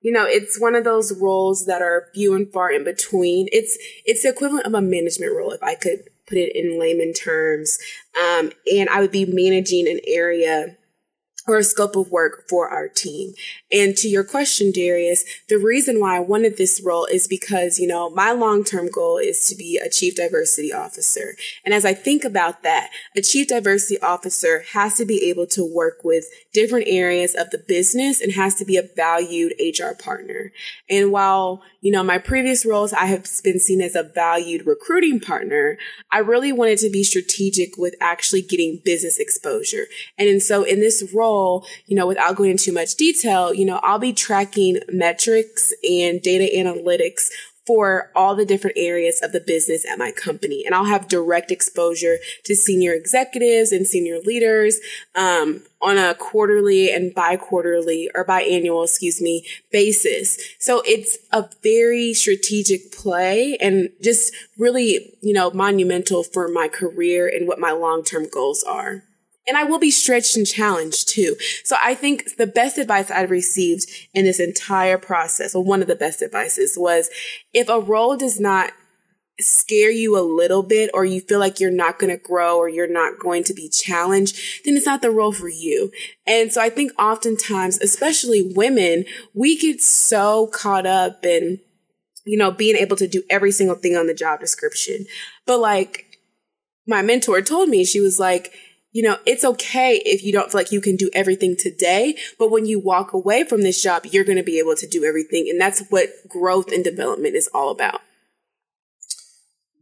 you 0.00 0.12
know, 0.12 0.24
it's 0.24 0.60
one 0.60 0.76
of 0.76 0.84
those 0.84 1.12
roles 1.20 1.66
that 1.66 1.82
are 1.82 2.06
few 2.14 2.32
and 2.36 2.52
far 2.52 2.70
in 2.70 2.84
between. 2.84 3.48
It's 3.50 3.76
it's 4.04 4.22
the 4.22 4.28
equivalent 4.28 4.64
of 4.64 4.74
a 4.74 4.80
management 4.80 5.34
role, 5.34 5.50
if 5.50 5.62
I 5.64 5.74
could 5.74 6.08
put 6.28 6.38
it 6.38 6.54
in 6.54 6.78
layman 6.78 7.14
terms. 7.14 7.80
Um, 8.16 8.52
and 8.72 8.88
I 8.90 9.00
would 9.00 9.10
be 9.10 9.24
managing 9.26 9.88
an 9.88 9.98
area 10.06 10.76
or 11.46 11.58
a 11.58 11.64
scope 11.64 11.96
of 11.96 12.10
work 12.10 12.48
for 12.48 12.68
our 12.68 12.88
team. 12.88 13.34
And 13.70 13.96
to 13.96 14.08
your 14.08 14.24
question, 14.24 14.72
Darius, 14.72 15.24
the 15.48 15.58
reason 15.58 16.00
why 16.00 16.16
I 16.16 16.20
wanted 16.20 16.56
this 16.56 16.80
role 16.84 17.06
is 17.06 17.28
because, 17.28 17.78
you 17.78 17.86
know, 17.86 18.10
my 18.10 18.32
long-term 18.32 18.90
goal 18.90 19.18
is 19.18 19.46
to 19.48 19.54
be 19.54 19.78
a 19.78 19.88
chief 19.88 20.16
diversity 20.16 20.72
officer. 20.72 21.36
And 21.64 21.72
as 21.72 21.84
I 21.84 21.94
think 21.94 22.24
about 22.24 22.62
that, 22.62 22.90
a 23.16 23.20
chief 23.20 23.48
diversity 23.48 24.00
officer 24.00 24.64
has 24.72 24.96
to 24.96 25.04
be 25.04 25.28
able 25.28 25.46
to 25.48 25.64
work 25.64 26.02
with 26.04 26.26
different 26.52 26.86
areas 26.88 27.34
of 27.34 27.50
the 27.50 27.58
business 27.58 28.20
and 28.20 28.32
has 28.32 28.54
to 28.56 28.64
be 28.64 28.76
a 28.76 28.88
valued 28.96 29.54
HR 29.60 29.94
partner. 29.94 30.52
And 30.88 31.12
while, 31.12 31.62
you 31.86 31.92
know, 31.92 32.02
my 32.02 32.18
previous 32.18 32.66
roles, 32.66 32.92
I 32.92 33.04
have 33.04 33.28
been 33.44 33.60
seen 33.60 33.80
as 33.80 33.94
a 33.94 34.02
valued 34.02 34.66
recruiting 34.66 35.20
partner, 35.20 35.78
I 36.10 36.18
really 36.18 36.50
wanted 36.50 36.80
to 36.80 36.90
be 36.90 37.04
strategic 37.04 37.76
with 37.76 37.94
actually 38.00 38.42
getting 38.42 38.82
business 38.84 39.20
exposure. 39.20 39.86
And 40.18 40.42
so 40.42 40.64
in 40.64 40.80
this 40.80 41.08
role, 41.14 41.64
you 41.86 41.94
know, 41.94 42.08
without 42.08 42.34
going 42.34 42.50
into 42.50 42.64
too 42.64 42.72
much 42.72 42.96
detail, 42.96 43.54
you 43.54 43.64
know, 43.64 43.78
I'll 43.84 44.00
be 44.00 44.12
tracking 44.12 44.80
metrics 44.88 45.72
and 45.88 46.20
data 46.20 46.50
analytics 46.56 47.30
for 47.66 48.12
all 48.14 48.36
the 48.36 48.44
different 48.44 48.76
areas 48.78 49.20
of 49.22 49.32
the 49.32 49.40
business 49.40 49.84
at 49.84 49.98
my 49.98 50.12
company. 50.12 50.64
And 50.64 50.74
I'll 50.74 50.84
have 50.84 51.08
direct 51.08 51.50
exposure 51.50 52.18
to 52.44 52.54
senior 52.54 52.92
executives 52.92 53.72
and 53.72 53.86
senior 53.86 54.20
leaders 54.20 54.78
um, 55.14 55.62
on 55.82 55.98
a 55.98 56.14
quarterly 56.14 56.92
and 56.92 57.14
bi-quarterly 57.14 58.10
or 58.14 58.24
biannual, 58.24 58.84
excuse 58.84 59.20
me, 59.20 59.44
basis. 59.72 60.38
So 60.58 60.82
it's 60.86 61.18
a 61.32 61.48
very 61.62 62.14
strategic 62.14 62.92
play 62.92 63.56
and 63.60 63.90
just 64.00 64.32
really, 64.56 65.16
you 65.20 65.32
know, 65.32 65.50
monumental 65.50 66.22
for 66.22 66.48
my 66.48 66.68
career 66.68 67.28
and 67.28 67.48
what 67.48 67.58
my 67.58 67.72
long-term 67.72 68.28
goals 68.32 68.62
are. 68.62 69.02
And 69.46 69.56
I 69.56 69.64
will 69.64 69.78
be 69.78 69.90
stretched 69.90 70.36
and 70.36 70.46
challenged 70.46 71.08
too. 71.08 71.36
So 71.64 71.76
I 71.82 71.94
think 71.94 72.36
the 72.36 72.46
best 72.46 72.78
advice 72.78 73.10
I've 73.10 73.30
received 73.30 73.88
in 74.12 74.24
this 74.24 74.40
entire 74.40 74.98
process, 74.98 75.54
or 75.54 75.62
one 75.62 75.82
of 75.82 75.88
the 75.88 75.94
best 75.94 76.22
advices 76.22 76.76
was 76.76 77.08
if 77.52 77.68
a 77.68 77.78
role 77.78 78.16
does 78.16 78.40
not 78.40 78.72
scare 79.38 79.90
you 79.90 80.18
a 80.18 80.24
little 80.24 80.62
bit 80.62 80.90
or 80.94 81.04
you 81.04 81.20
feel 81.20 81.38
like 81.38 81.60
you're 81.60 81.70
not 81.70 81.98
going 81.98 82.10
to 82.10 82.22
grow 82.22 82.56
or 82.56 82.68
you're 82.68 82.90
not 82.90 83.18
going 83.18 83.44
to 83.44 83.54
be 83.54 83.68
challenged, 83.68 84.36
then 84.64 84.76
it's 84.76 84.86
not 84.86 85.02
the 85.02 85.10
role 85.10 85.32
for 85.32 85.48
you. 85.48 85.92
And 86.26 86.52
so 86.52 86.60
I 86.60 86.70
think 86.70 86.92
oftentimes, 86.98 87.78
especially 87.80 88.52
women, 88.54 89.04
we 89.34 89.58
get 89.58 89.82
so 89.82 90.46
caught 90.48 90.86
up 90.86 91.24
in, 91.24 91.60
you 92.24 92.38
know, 92.38 92.50
being 92.50 92.76
able 92.76 92.96
to 92.96 93.06
do 93.06 93.22
every 93.28 93.52
single 93.52 93.76
thing 93.76 93.94
on 93.94 94.06
the 94.06 94.14
job 94.14 94.40
description. 94.40 95.06
But 95.46 95.58
like 95.58 96.18
my 96.86 97.02
mentor 97.02 97.42
told 97.42 97.68
me, 97.68 97.84
she 97.84 98.00
was 98.00 98.18
like, 98.18 98.54
you 98.96 99.02
know, 99.02 99.18
it's 99.26 99.44
okay 99.44 100.00
if 100.06 100.24
you 100.24 100.32
don't 100.32 100.50
feel 100.50 100.58
like 100.58 100.72
you 100.72 100.80
can 100.80 100.96
do 100.96 101.10
everything 101.12 101.54
today, 101.54 102.16
but 102.38 102.50
when 102.50 102.64
you 102.64 102.78
walk 102.78 103.12
away 103.12 103.44
from 103.44 103.60
this 103.60 103.82
job, 103.82 104.06
you're 104.06 104.24
going 104.24 104.38
to 104.38 104.42
be 104.42 104.58
able 104.58 104.74
to 104.74 104.88
do 104.88 105.04
everything. 105.04 105.48
And 105.50 105.60
that's 105.60 105.86
what 105.90 106.08
growth 106.26 106.72
and 106.72 106.82
development 106.82 107.34
is 107.34 107.46
all 107.52 107.70
about. 107.70 108.00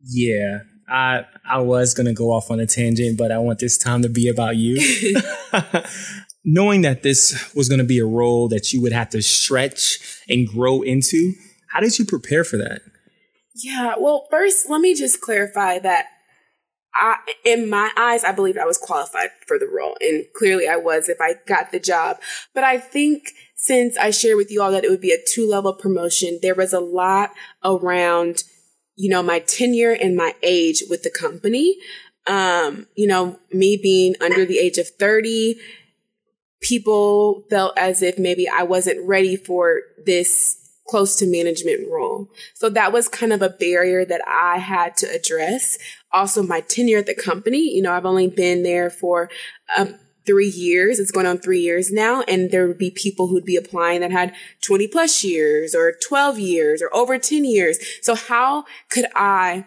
Yeah. 0.03 0.63
I 0.89 1.27
I 1.49 1.61
was 1.61 1.95
going 1.95 2.07
to 2.07 2.13
go 2.13 2.33
off 2.33 2.51
on 2.51 2.59
a 2.59 2.67
tangent, 2.67 3.17
but 3.17 3.31
I 3.31 3.39
want 3.39 3.61
this 3.61 3.79
time 3.79 4.03
to 4.03 4.09
be 4.09 4.27
about 4.27 4.57
you. 4.57 4.83
Knowing 6.45 6.83
that 6.83 7.05
this 7.05 7.55
was 7.55 7.69
going 7.69 7.79
to 7.79 7.85
be 7.85 8.01
a 8.01 8.05
role 8.05 8.49
that 8.49 8.73
you 8.73 8.83
would 8.83 8.93
have 8.93 9.11
to 9.11 9.23
stretch 9.23 10.25
and 10.29 10.49
grow 10.49 10.83
into, 10.83 11.35
how 11.69 11.79
did 11.79 11.97
you 12.01 12.05
prepare 12.05 12.43
for 12.43 12.57
that? 12.57 12.83
Yeah, 13.55 13.95
well, 13.97 14.27
first, 14.29 14.69
let 14.69 14.81
me 14.81 14.93
just 14.93 15.21
clarify 15.21 15.79
that 15.79 16.07
I, 16.95 17.17
in 17.45 17.69
my 17.69 17.91
eyes, 17.97 18.25
I 18.25 18.33
believe 18.33 18.57
I 18.57 18.65
was 18.65 18.79
qualified 18.79 19.31
for 19.47 19.59
the 19.59 19.67
role. 19.67 19.97
And 20.01 20.25
clearly 20.35 20.69
I 20.69 20.77
was 20.77 21.09
if 21.09 21.21
I 21.21 21.35
got 21.47 21.73
the 21.73 21.81
job. 21.81 22.19
But 22.55 22.65
I 22.65 22.79
think 22.79 23.31
since 23.57 23.97
I 23.97 24.11
shared 24.11 24.37
with 24.37 24.51
you 24.51 24.63
all 24.63 24.71
that 24.71 24.85
it 24.85 24.91
would 24.91 25.01
be 25.01 25.13
a 25.13 25.23
two 25.27 25.49
level 25.49 25.75
promotion, 25.75 26.39
there 26.43 26.55
was 26.55 26.73
a 26.73 26.81
lot 26.81 27.31
around, 27.65 28.45
you 28.97 29.09
know, 29.09 29.23
my 29.23 29.41
tenure 29.41 29.93
and 29.93 30.17
my 30.17 30.35
age 30.43 30.85
with 30.89 31.03
the 31.03 31.11
company. 31.11 31.77
Um, 32.27 32.87
you 32.95 33.07
know, 33.07 33.39
me 33.53 33.77
being 33.77 34.15
under 34.21 34.47
the 34.47 34.59
age 34.59 34.79
of 34.79 34.89
30, 34.89 35.57
people 36.61 37.45
felt 37.51 37.77
as 37.77 38.01
if 38.03 38.19
maybe 38.19 38.49
I 38.49 38.63
wasn't 38.63 39.07
ready 39.07 39.37
for 39.37 39.83
this 40.05 40.64
close 40.87 41.17
to 41.17 41.27
management 41.27 41.91
role. 41.91 42.29
So 42.55 42.69
that 42.71 42.93
was 42.93 43.09
kind 43.09 43.33
of 43.33 43.43
a 43.43 43.49
barrier 43.49 44.05
that 44.05 44.21
I 44.27 44.59
had 44.59 44.97
to 44.99 45.07
address. 45.07 45.79
Also, 46.13 46.43
my 46.43 46.61
tenure 46.61 46.99
at 46.99 47.07
the 47.07 47.15
company, 47.15 47.75
you 47.75 47.83
know, 47.83 47.93
I've 47.93 48.07
only 48.07 48.29
been 48.29 48.63
there 48.63 48.91
for 48.91 49.31
um, 49.77 49.95
three 50.27 50.49
years. 50.49 50.99
It's 50.99 51.11
going 51.11 51.27
on 51.27 51.39
three 51.39 51.61
years 51.61 51.91
now. 51.91 52.23
And 52.23 52.51
there 52.51 52.67
would 52.67 52.79
be 52.79 52.91
people 52.91 53.29
who'd 53.29 53.45
be 53.45 53.57
applying 53.57 54.01
that 54.01 54.11
had 54.11 54.35
20 54.63 54.89
plus 54.89 55.25
years 55.25 55.75
or 55.75 55.93
12 55.93 56.39
years 56.39 56.83
or 56.83 56.95
over 56.95 57.19
10 57.19 57.45
years. 57.45 57.79
So 58.03 58.15
how 58.15 58.65
could 58.89 59.07
I 59.15 59.67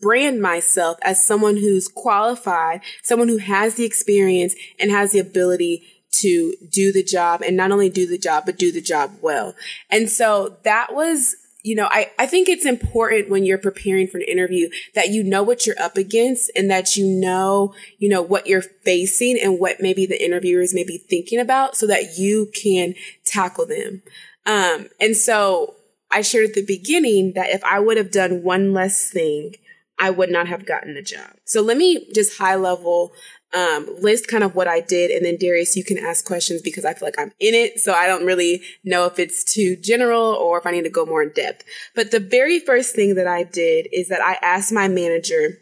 brand 0.00 0.40
myself 0.40 0.96
as 1.02 1.22
someone 1.22 1.56
who's 1.56 1.86
qualified, 1.86 2.80
someone 3.02 3.28
who 3.28 3.38
has 3.38 3.74
the 3.74 3.84
experience 3.84 4.54
and 4.78 4.90
has 4.90 5.12
the 5.12 5.18
ability 5.18 5.99
to 6.12 6.54
do 6.70 6.92
the 6.92 7.02
job 7.02 7.42
and 7.42 7.56
not 7.56 7.70
only 7.70 7.88
do 7.88 8.06
the 8.06 8.18
job, 8.18 8.44
but 8.46 8.58
do 8.58 8.72
the 8.72 8.80
job 8.80 9.12
well. 9.20 9.54
And 9.90 10.10
so 10.10 10.56
that 10.64 10.94
was 10.94 11.36
you 11.62 11.74
know, 11.74 11.88
I, 11.90 12.10
I 12.18 12.26
think 12.26 12.48
it's 12.48 12.64
important 12.64 13.28
when 13.28 13.44
you're 13.44 13.58
preparing 13.58 14.06
for 14.06 14.18
an 14.18 14.24
interview 14.24 14.68
that 14.94 15.10
you 15.10 15.22
know 15.22 15.42
what 15.42 15.66
you're 15.66 15.80
up 15.80 15.96
against 15.96 16.50
and 16.56 16.70
that 16.70 16.96
you 16.96 17.06
know, 17.06 17.74
you 17.98 18.08
know, 18.08 18.22
what 18.22 18.46
you're 18.46 18.62
facing 18.62 19.38
and 19.38 19.58
what 19.58 19.76
maybe 19.80 20.06
the 20.06 20.22
interviewers 20.22 20.74
may 20.74 20.84
be 20.84 20.98
thinking 20.98 21.38
about 21.38 21.76
so 21.76 21.86
that 21.86 22.18
you 22.18 22.50
can 22.54 22.94
tackle 23.24 23.66
them. 23.66 24.02
Um, 24.46 24.88
and 25.00 25.16
so 25.16 25.74
I 26.10 26.22
shared 26.22 26.48
at 26.48 26.54
the 26.54 26.64
beginning 26.64 27.34
that 27.34 27.50
if 27.50 27.62
I 27.64 27.78
would 27.78 27.98
have 27.98 28.10
done 28.10 28.42
one 28.42 28.72
less 28.72 29.10
thing, 29.10 29.56
I 30.00 30.10
would 30.10 30.30
not 30.30 30.48
have 30.48 30.66
gotten 30.66 30.94
the 30.94 31.02
job. 31.02 31.30
So 31.44 31.60
let 31.60 31.76
me 31.76 32.08
just 32.14 32.38
high 32.38 32.56
level 32.56 33.12
um, 33.52 33.86
list 34.00 34.28
kind 34.28 34.44
of 34.44 34.54
what 34.54 34.68
I 34.68 34.80
did. 34.80 35.10
And 35.10 35.24
then 35.24 35.36
Darius, 35.36 35.76
you 35.76 35.84
can 35.84 35.98
ask 35.98 36.24
questions 36.24 36.62
because 36.62 36.84
I 36.84 36.94
feel 36.94 37.06
like 37.06 37.18
I'm 37.18 37.32
in 37.40 37.54
it. 37.54 37.80
So 37.80 37.92
I 37.92 38.06
don't 38.06 38.24
really 38.24 38.62
know 38.84 39.06
if 39.06 39.18
it's 39.18 39.44
too 39.44 39.76
general 39.76 40.22
or 40.22 40.58
if 40.58 40.66
I 40.66 40.70
need 40.70 40.84
to 40.84 40.90
go 40.90 41.04
more 41.04 41.22
in 41.22 41.32
depth. 41.32 41.64
But 41.94 42.10
the 42.10 42.20
very 42.20 42.60
first 42.60 42.94
thing 42.94 43.14
that 43.16 43.26
I 43.26 43.42
did 43.42 43.88
is 43.92 44.08
that 44.08 44.20
I 44.20 44.38
asked 44.42 44.72
my 44.72 44.88
manager, 44.88 45.58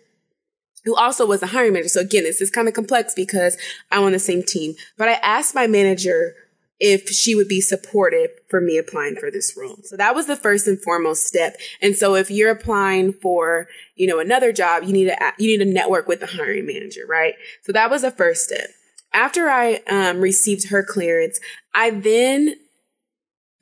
who 0.85 0.95
also 0.95 1.27
was 1.27 1.43
a 1.43 1.49
hiring 1.49 1.73
manager. 1.73 1.89
So 1.89 2.01
again, 2.01 2.25
this 2.25 2.41
is 2.41 2.51
kind 2.51 2.69
of 2.69 2.75
complex 2.75 3.15
because 3.15 3.57
I'm 3.91 4.05
on 4.05 4.13
the 4.13 4.19
same 4.19 4.43
team, 4.43 4.75
but 4.97 5.09
I 5.09 5.15
asked 5.15 5.55
my 5.55 5.67
manager 5.67 6.35
if 6.81 7.09
she 7.09 7.35
would 7.35 7.49
be 7.49 7.61
supportive 7.61 8.31
for 8.49 8.61
me 8.61 8.79
applying 8.79 9.17
for 9.17 9.31
this 9.31 9.57
role. 9.57 9.79
So 9.85 9.97
that 9.97 10.15
was 10.15 10.27
the 10.27 10.37
first 10.37 10.67
and 10.69 10.81
foremost 10.81 11.27
step. 11.27 11.57
And 11.83 11.97
so 11.97 12.15
if 12.15 12.31
you're 12.31 12.51
applying 12.51 13.13
for, 13.13 13.69
you 13.97 14.07
know, 14.07 14.21
another 14.21 14.53
job, 14.53 14.85
you 14.85 14.93
need 14.93 15.07
to, 15.07 15.33
you 15.39 15.49
need 15.49 15.65
to 15.65 15.71
network 15.71 16.07
with 16.07 16.21
the 16.21 16.27
hiring 16.27 16.67
manager, 16.67 17.03
right? 17.09 17.35
So 17.63 17.73
that 17.73 17.91
was 17.91 18.03
the 18.03 18.11
first 18.11 18.45
step. 18.45 18.69
After 19.13 19.49
I 19.49 19.81
um, 19.89 20.21
received 20.21 20.69
her 20.69 20.85
clearance, 20.85 21.41
I 21.75 21.91
then 21.91 22.57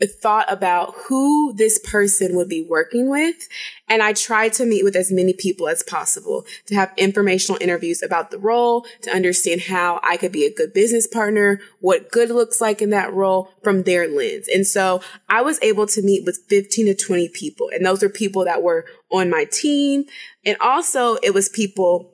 thought 0.04 0.44
about 0.52 0.94
who 1.08 1.54
this 1.54 1.78
person 1.78 2.36
would 2.36 2.48
be 2.48 2.66
working 2.68 3.08
with. 3.08 3.48
And 3.88 4.02
I 4.02 4.12
tried 4.12 4.52
to 4.54 4.66
meet 4.66 4.84
with 4.84 4.94
as 4.94 5.10
many 5.10 5.32
people 5.32 5.68
as 5.68 5.82
possible 5.82 6.44
to 6.66 6.74
have 6.74 6.92
informational 6.98 7.60
interviews 7.62 8.02
about 8.02 8.30
the 8.30 8.38
role, 8.38 8.86
to 9.02 9.10
understand 9.10 9.62
how 9.62 10.00
I 10.02 10.18
could 10.18 10.32
be 10.32 10.44
a 10.44 10.52
good 10.52 10.74
business 10.74 11.06
partner, 11.06 11.60
what 11.80 12.10
good 12.10 12.30
looks 12.30 12.60
like 12.60 12.82
in 12.82 12.90
that 12.90 13.14
role 13.14 13.50
from 13.62 13.84
their 13.84 14.06
lens. 14.06 14.48
And 14.52 14.66
so 14.66 15.00
I 15.30 15.40
was 15.40 15.58
able 15.62 15.86
to 15.86 16.02
meet 16.02 16.26
with 16.26 16.44
15 16.48 16.86
to 16.86 16.94
20 16.94 17.28
people. 17.30 17.70
And 17.72 17.86
those 17.86 18.02
are 18.02 18.10
people 18.10 18.44
that 18.44 18.62
were 18.62 18.84
on 19.10 19.30
my 19.30 19.46
team. 19.50 20.04
And 20.44 20.58
also 20.60 21.14
it 21.22 21.32
was 21.32 21.48
people 21.48 22.12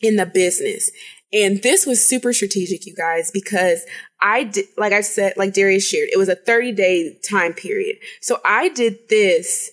in 0.00 0.16
the 0.16 0.26
business. 0.26 0.90
And 1.32 1.62
this 1.62 1.86
was 1.86 2.04
super 2.04 2.32
strategic, 2.32 2.86
you 2.86 2.94
guys, 2.94 3.30
because 3.30 3.84
I 4.20 4.44
did, 4.44 4.66
like 4.76 4.92
I 4.92 5.02
said, 5.02 5.34
like 5.36 5.52
Darius 5.52 5.88
shared, 5.88 6.08
it 6.12 6.18
was 6.18 6.28
a 6.28 6.36
30 6.36 6.72
day 6.72 7.18
time 7.28 7.52
period. 7.52 7.96
So 8.20 8.40
I 8.44 8.68
did 8.68 9.08
this, 9.08 9.70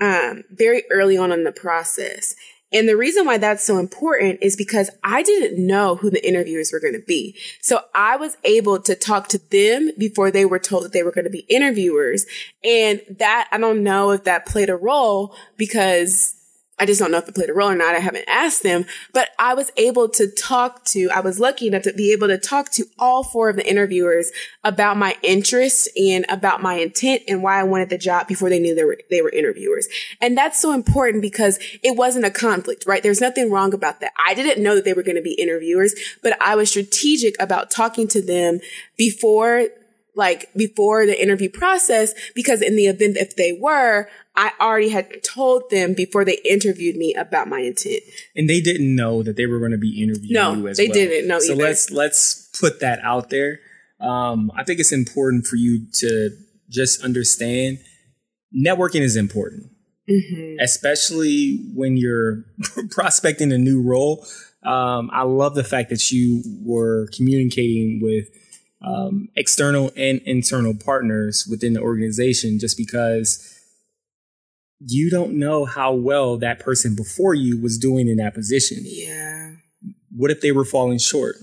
um, 0.00 0.44
very 0.50 0.84
early 0.90 1.16
on 1.16 1.32
in 1.32 1.44
the 1.44 1.52
process. 1.52 2.34
And 2.72 2.88
the 2.88 2.96
reason 2.96 3.24
why 3.24 3.38
that's 3.38 3.64
so 3.64 3.78
important 3.78 4.40
is 4.42 4.56
because 4.56 4.90
I 5.04 5.22
didn't 5.22 5.64
know 5.64 5.96
who 5.96 6.10
the 6.10 6.26
interviewers 6.26 6.72
were 6.72 6.80
going 6.80 6.94
to 6.94 7.06
be. 7.06 7.36
So 7.62 7.80
I 7.94 8.16
was 8.16 8.36
able 8.44 8.80
to 8.82 8.94
talk 8.94 9.28
to 9.28 9.38
them 9.50 9.92
before 9.96 10.30
they 10.30 10.44
were 10.44 10.58
told 10.58 10.84
that 10.84 10.92
they 10.92 11.02
were 11.02 11.12
going 11.12 11.24
to 11.24 11.30
be 11.30 11.46
interviewers. 11.48 12.26
And 12.64 13.00
that, 13.18 13.48
I 13.52 13.58
don't 13.58 13.84
know 13.84 14.10
if 14.10 14.24
that 14.24 14.46
played 14.46 14.68
a 14.68 14.76
role 14.76 15.34
because 15.56 16.35
I 16.78 16.84
just 16.84 17.00
don't 17.00 17.10
know 17.10 17.18
if 17.18 17.28
it 17.28 17.34
played 17.34 17.48
a 17.48 17.54
role 17.54 17.70
or 17.70 17.74
not. 17.74 17.94
I 17.94 18.00
haven't 18.00 18.28
asked 18.28 18.62
them, 18.62 18.84
but 19.14 19.30
I 19.38 19.54
was 19.54 19.72
able 19.78 20.10
to 20.10 20.28
talk 20.28 20.84
to, 20.86 21.08
I 21.10 21.20
was 21.20 21.40
lucky 21.40 21.68
enough 21.68 21.82
to 21.82 21.92
be 21.92 22.12
able 22.12 22.28
to 22.28 22.36
talk 22.36 22.70
to 22.72 22.84
all 22.98 23.22
four 23.22 23.48
of 23.48 23.56
the 23.56 23.68
interviewers 23.68 24.30
about 24.62 24.98
my 24.98 25.16
interest 25.22 25.88
and 25.96 26.26
about 26.28 26.62
my 26.62 26.74
intent 26.74 27.22
and 27.28 27.42
why 27.42 27.58
I 27.58 27.64
wanted 27.64 27.88
the 27.88 27.96
job 27.96 28.28
before 28.28 28.50
they 28.50 28.58
knew 28.58 28.74
they 28.74 28.84
were, 28.84 28.98
they 29.08 29.22
were 29.22 29.30
interviewers. 29.30 29.88
And 30.20 30.36
that's 30.36 30.60
so 30.60 30.72
important 30.72 31.22
because 31.22 31.58
it 31.82 31.96
wasn't 31.96 32.26
a 32.26 32.30
conflict, 32.30 32.84
right? 32.86 33.02
There's 33.02 33.22
nothing 33.22 33.50
wrong 33.50 33.72
about 33.72 34.00
that. 34.00 34.12
I 34.26 34.34
didn't 34.34 34.62
know 34.62 34.74
that 34.74 34.84
they 34.84 34.92
were 34.92 35.02
going 35.02 35.16
to 35.16 35.22
be 35.22 35.34
interviewers, 35.34 35.94
but 36.22 36.36
I 36.42 36.56
was 36.56 36.68
strategic 36.68 37.40
about 37.40 37.70
talking 37.70 38.06
to 38.08 38.20
them 38.20 38.60
before 38.98 39.68
like 40.16 40.52
before 40.56 41.06
the 41.06 41.20
interview 41.22 41.48
process 41.48 42.14
because 42.34 42.60
in 42.62 42.74
the 42.74 42.86
event 42.86 43.16
if 43.16 43.36
they 43.36 43.52
were 43.60 44.08
I 44.38 44.52
already 44.60 44.90
had 44.90 45.22
told 45.22 45.70
them 45.70 45.94
before 45.94 46.24
they 46.24 46.38
interviewed 46.44 46.96
me 46.96 47.14
about 47.14 47.48
my 47.48 47.60
intent. 47.60 48.02
And 48.34 48.50
they 48.50 48.60
didn't 48.60 48.94
know 48.94 49.22
that 49.22 49.36
they 49.36 49.46
were 49.46 49.58
going 49.58 49.70
to 49.70 49.78
be 49.78 50.02
interviewing 50.02 50.34
no, 50.34 50.52
you 50.54 50.68
as 50.68 50.76
they 50.76 50.88
well. 50.88 50.94
They 50.94 51.06
didn't 51.06 51.28
know 51.28 51.38
So 51.38 51.54
either. 51.54 51.62
let's 51.62 51.90
let's 51.90 52.48
put 52.60 52.80
that 52.80 52.98
out 53.02 53.30
there. 53.30 53.60
Um, 53.98 54.50
I 54.54 54.62
think 54.64 54.78
it's 54.78 54.92
important 54.92 55.46
for 55.46 55.56
you 55.56 55.86
to 56.00 56.30
just 56.68 57.02
understand 57.02 57.78
networking 58.54 59.00
is 59.00 59.16
important, 59.16 59.70
Mm-hmm. 60.08 60.60
especially 60.60 61.56
when 61.74 61.96
you're 61.96 62.44
prospecting 62.90 63.52
a 63.52 63.58
new 63.58 63.82
role. 63.82 64.24
Um, 64.62 65.10
I 65.12 65.22
love 65.22 65.54
the 65.54 65.64
fact 65.64 65.90
that 65.90 66.12
you 66.12 66.42
were 66.62 67.08
communicating 67.16 68.00
with 68.02 68.28
um, 68.86 69.28
external 69.34 69.90
and 69.96 70.20
internal 70.24 70.74
partners 70.74 71.46
within 71.50 71.72
the 71.72 71.80
organization, 71.80 72.58
just 72.58 72.76
because 72.76 73.52
you 74.78 75.10
don't 75.10 75.32
know 75.32 75.64
how 75.64 75.92
well 75.92 76.36
that 76.38 76.60
person 76.60 76.94
before 76.94 77.34
you 77.34 77.60
was 77.60 77.78
doing 77.78 78.08
in 78.08 78.16
that 78.18 78.34
position. 78.34 78.78
Yeah. 78.82 79.54
What 80.14 80.30
if 80.30 80.40
they 80.40 80.52
were 80.52 80.64
falling 80.64 80.98
short? 80.98 81.36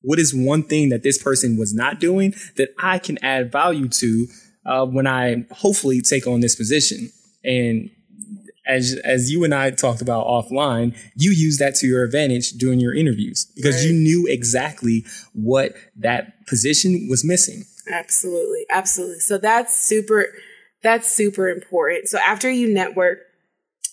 What 0.00 0.18
is 0.18 0.34
one 0.34 0.62
thing 0.62 0.88
that 0.90 1.02
this 1.02 1.18
person 1.18 1.58
was 1.58 1.74
not 1.74 2.00
doing 2.00 2.34
that 2.56 2.70
I 2.78 2.98
can 2.98 3.22
add 3.22 3.52
value 3.52 3.88
to 3.88 4.26
uh, 4.66 4.86
when 4.86 5.06
I 5.06 5.44
hopefully 5.50 6.00
take 6.00 6.26
on 6.26 6.40
this 6.40 6.54
position? 6.54 7.10
And 7.42 7.90
as 8.66 8.94
as 9.04 9.30
you 9.30 9.44
and 9.44 9.54
I 9.54 9.70
talked 9.70 10.00
about 10.00 10.26
offline, 10.26 10.96
you 11.16 11.30
use 11.32 11.58
that 11.58 11.74
to 11.76 11.86
your 11.86 12.04
advantage 12.04 12.52
during 12.52 12.80
your 12.80 12.94
interviews 12.94 13.46
because 13.54 13.76
Right. 13.76 13.86
you 13.86 13.92
knew 13.92 14.26
exactly 14.26 15.04
what 15.32 15.74
that 15.96 16.46
position 16.46 17.06
was 17.08 17.24
missing. 17.24 17.64
Absolutely. 17.90 18.64
Absolutely. 18.70 19.20
So 19.20 19.36
that's 19.38 19.78
super, 19.78 20.28
that's 20.82 21.08
super 21.10 21.48
important. 21.48 22.08
So 22.08 22.18
after 22.18 22.50
you 22.50 22.72
network, 22.72 23.18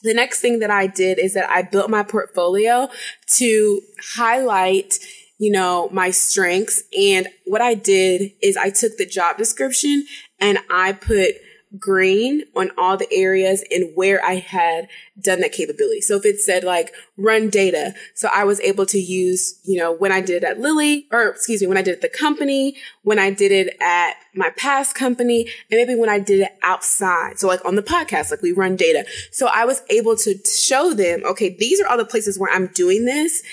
the 0.03 0.13
next 0.13 0.39
thing 0.41 0.59
that 0.59 0.71
I 0.71 0.87
did 0.87 1.19
is 1.19 1.33
that 1.33 1.49
I 1.49 1.61
built 1.61 1.89
my 1.89 2.03
portfolio 2.03 2.89
to 3.33 3.81
highlight, 4.15 4.97
you 5.37 5.51
know, 5.51 5.89
my 5.91 6.11
strengths. 6.11 6.83
And 6.97 7.27
what 7.45 7.61
I 7.61 7.73
did 7.75 8.31
is 8.41 8.57
I 8.57 8.69
took 8.69 8.97
the 8.97 9.05
job 9.05 9.37
description 9.37 10.05
and 10.39 10.57
I 10.69 10.93
put 10.93 11.35
green 11.79 12.43
on 12.55 12.71
all 12.77 12.97
the 12.97 13.11
areas 13.11 13.63
and 13.71 13.91
where 13.95 14.23
I 14.23 14.35
had 14.35 14.87
done 15.19 15.39
that 15.41 15.53
capability. 15.53 16.01
So 16.01 16.17
if 16.17 16.25
it 16.25 16.39
said 16.39 16.63
like 16.63 16.93
run 17.17 17.49
data, 17.49 17.93
so 18.13 18.29
I 18.33 18.43
was 18.43 18.59
able 18.61 18.85
to 18.87 18.99
use, 18.99 19.59
you 19.63 19.77
know, 19.77 19.93
when 19.93 20.11
I 20.11 20.21
did 20.21 20.43
it 20.43 20.45
at 20.45 20.59
Lilly, 20.59 21.07
or 21.11 21.27
excuse 21.27 21.61
me, 21.61 21.67
when 21.67 21.77
I 21.77 21.81
did 21.81 21.91
it 21.91 22.03
at 22.03 22.11
the 22.11 22.17
company, 22.17 22.75
when 23.03 23.19
I 23.19 23.31
did 23.31 23.51
it 23.51 23.75
at 23.81 24.15
my 24.35 24.49
past 24.57 24.95
company, 24.95 25.43
and 25.69 25.77
maybe 25.77 25.95
when 25.95 26.09
I 26.09 26.19
did 26.19 26.41
it 26.41 26.51
outside. 26.63 27.39
So 27.39 27.47
like 27.47 27.63
on 27.65 27.75
the 27.75 27.83
podcast, 27.83 28.31
like 28.31 28.41
we 28.41 28.51
run 28.51 28.75
data. 28.75 29.05
So 29.31 29.47
I 29.53 29.65
was 29.65 29.81
able 29.89 30.15
to 30.17 30.35
show 30.45 30.93
them, 30.93 31.23
okay, 31.25 31.55
these 31.57 31.79
are 31.81 31.87
all 31.87 31.97
the 31.97 32.05
places 32.05 32.37
where 32.37 32.53
I'm 32.53 32.67
doing 32.67 33.05
this. 33.05 33.43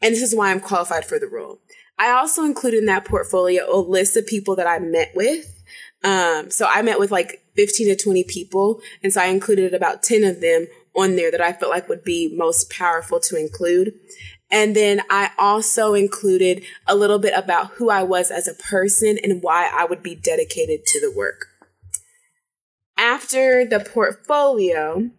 And 0.00 0.14
this 0.14 0.22
is 0.22 0.34
why 0.34 0.50
I'm 0.50 0.60
qualified 0.60 1.04
for 1.04 1.18
the 1.18 1.26
role. 1.26 1.60
I 1.98 2.10
also 2.10 2.44
included 2.44 2.78
in 2.78 2.86
that 2.86 3.04
portfolio 3.04 3.64
a 3.68 3.78
list 3.78 4.16
of 4.16 4.26
people 4.26 4.54
that 4.56 4.66
I 4.66 4.78
met 4.78 5.10
with. 5.14 5.62
Um, 6.04 6.50
so 6.50 6.66
I 6.70 6.82
met 6.82 7.00
with 7.00 7.10
like 7.10 7.42
15 7.58 7.88
to 7.88 7.96
20 7.96 8.22
people. 8.22 8.80
And 9.02 9.12
so 9.12 9.20
I 9.20 9.26
included 9.26 9.74
about 9.74 10.04
10 10.04 10.22
of 10.22 10.40
them 10.40 10.68
on 10.94 11.16
there 11.16 11.32
that 11.32 11.40
I 11.40 11.52
felt 11.52 11.72
like 11.72 11.88
would 11.88 12.04
be 12.04 12.32
most 12.32 12.70
powerful 12.70 13.18
to 13.18 13.36
include. 13.36 13.94
And 14.48 14.76
then 14.76 15.02
I 15.10 15.32
also 15.36 15.94
included 15.94 16.62
a 16.86 16.94
little 16.94 17.18
bit 17.18 17.36
about 17.36 17.72
who 17.72 17.90
I 17.90 18.04
was 18.04 18.30
as 18.30 18.46
a 18.46 18.54
person 18.54 19.18
and 19.24 19.42
why 19.42 19.68
I 19.74 19.86
would 19.86 20.04
be 20.04 20.14
dedicated 20.14 20.86
to 20.86 21.00
the 21.00 21.12
work. 21.14 21.48
After 22.96 23.64
the 23.64 23.80
portfolio, 23.80 25.10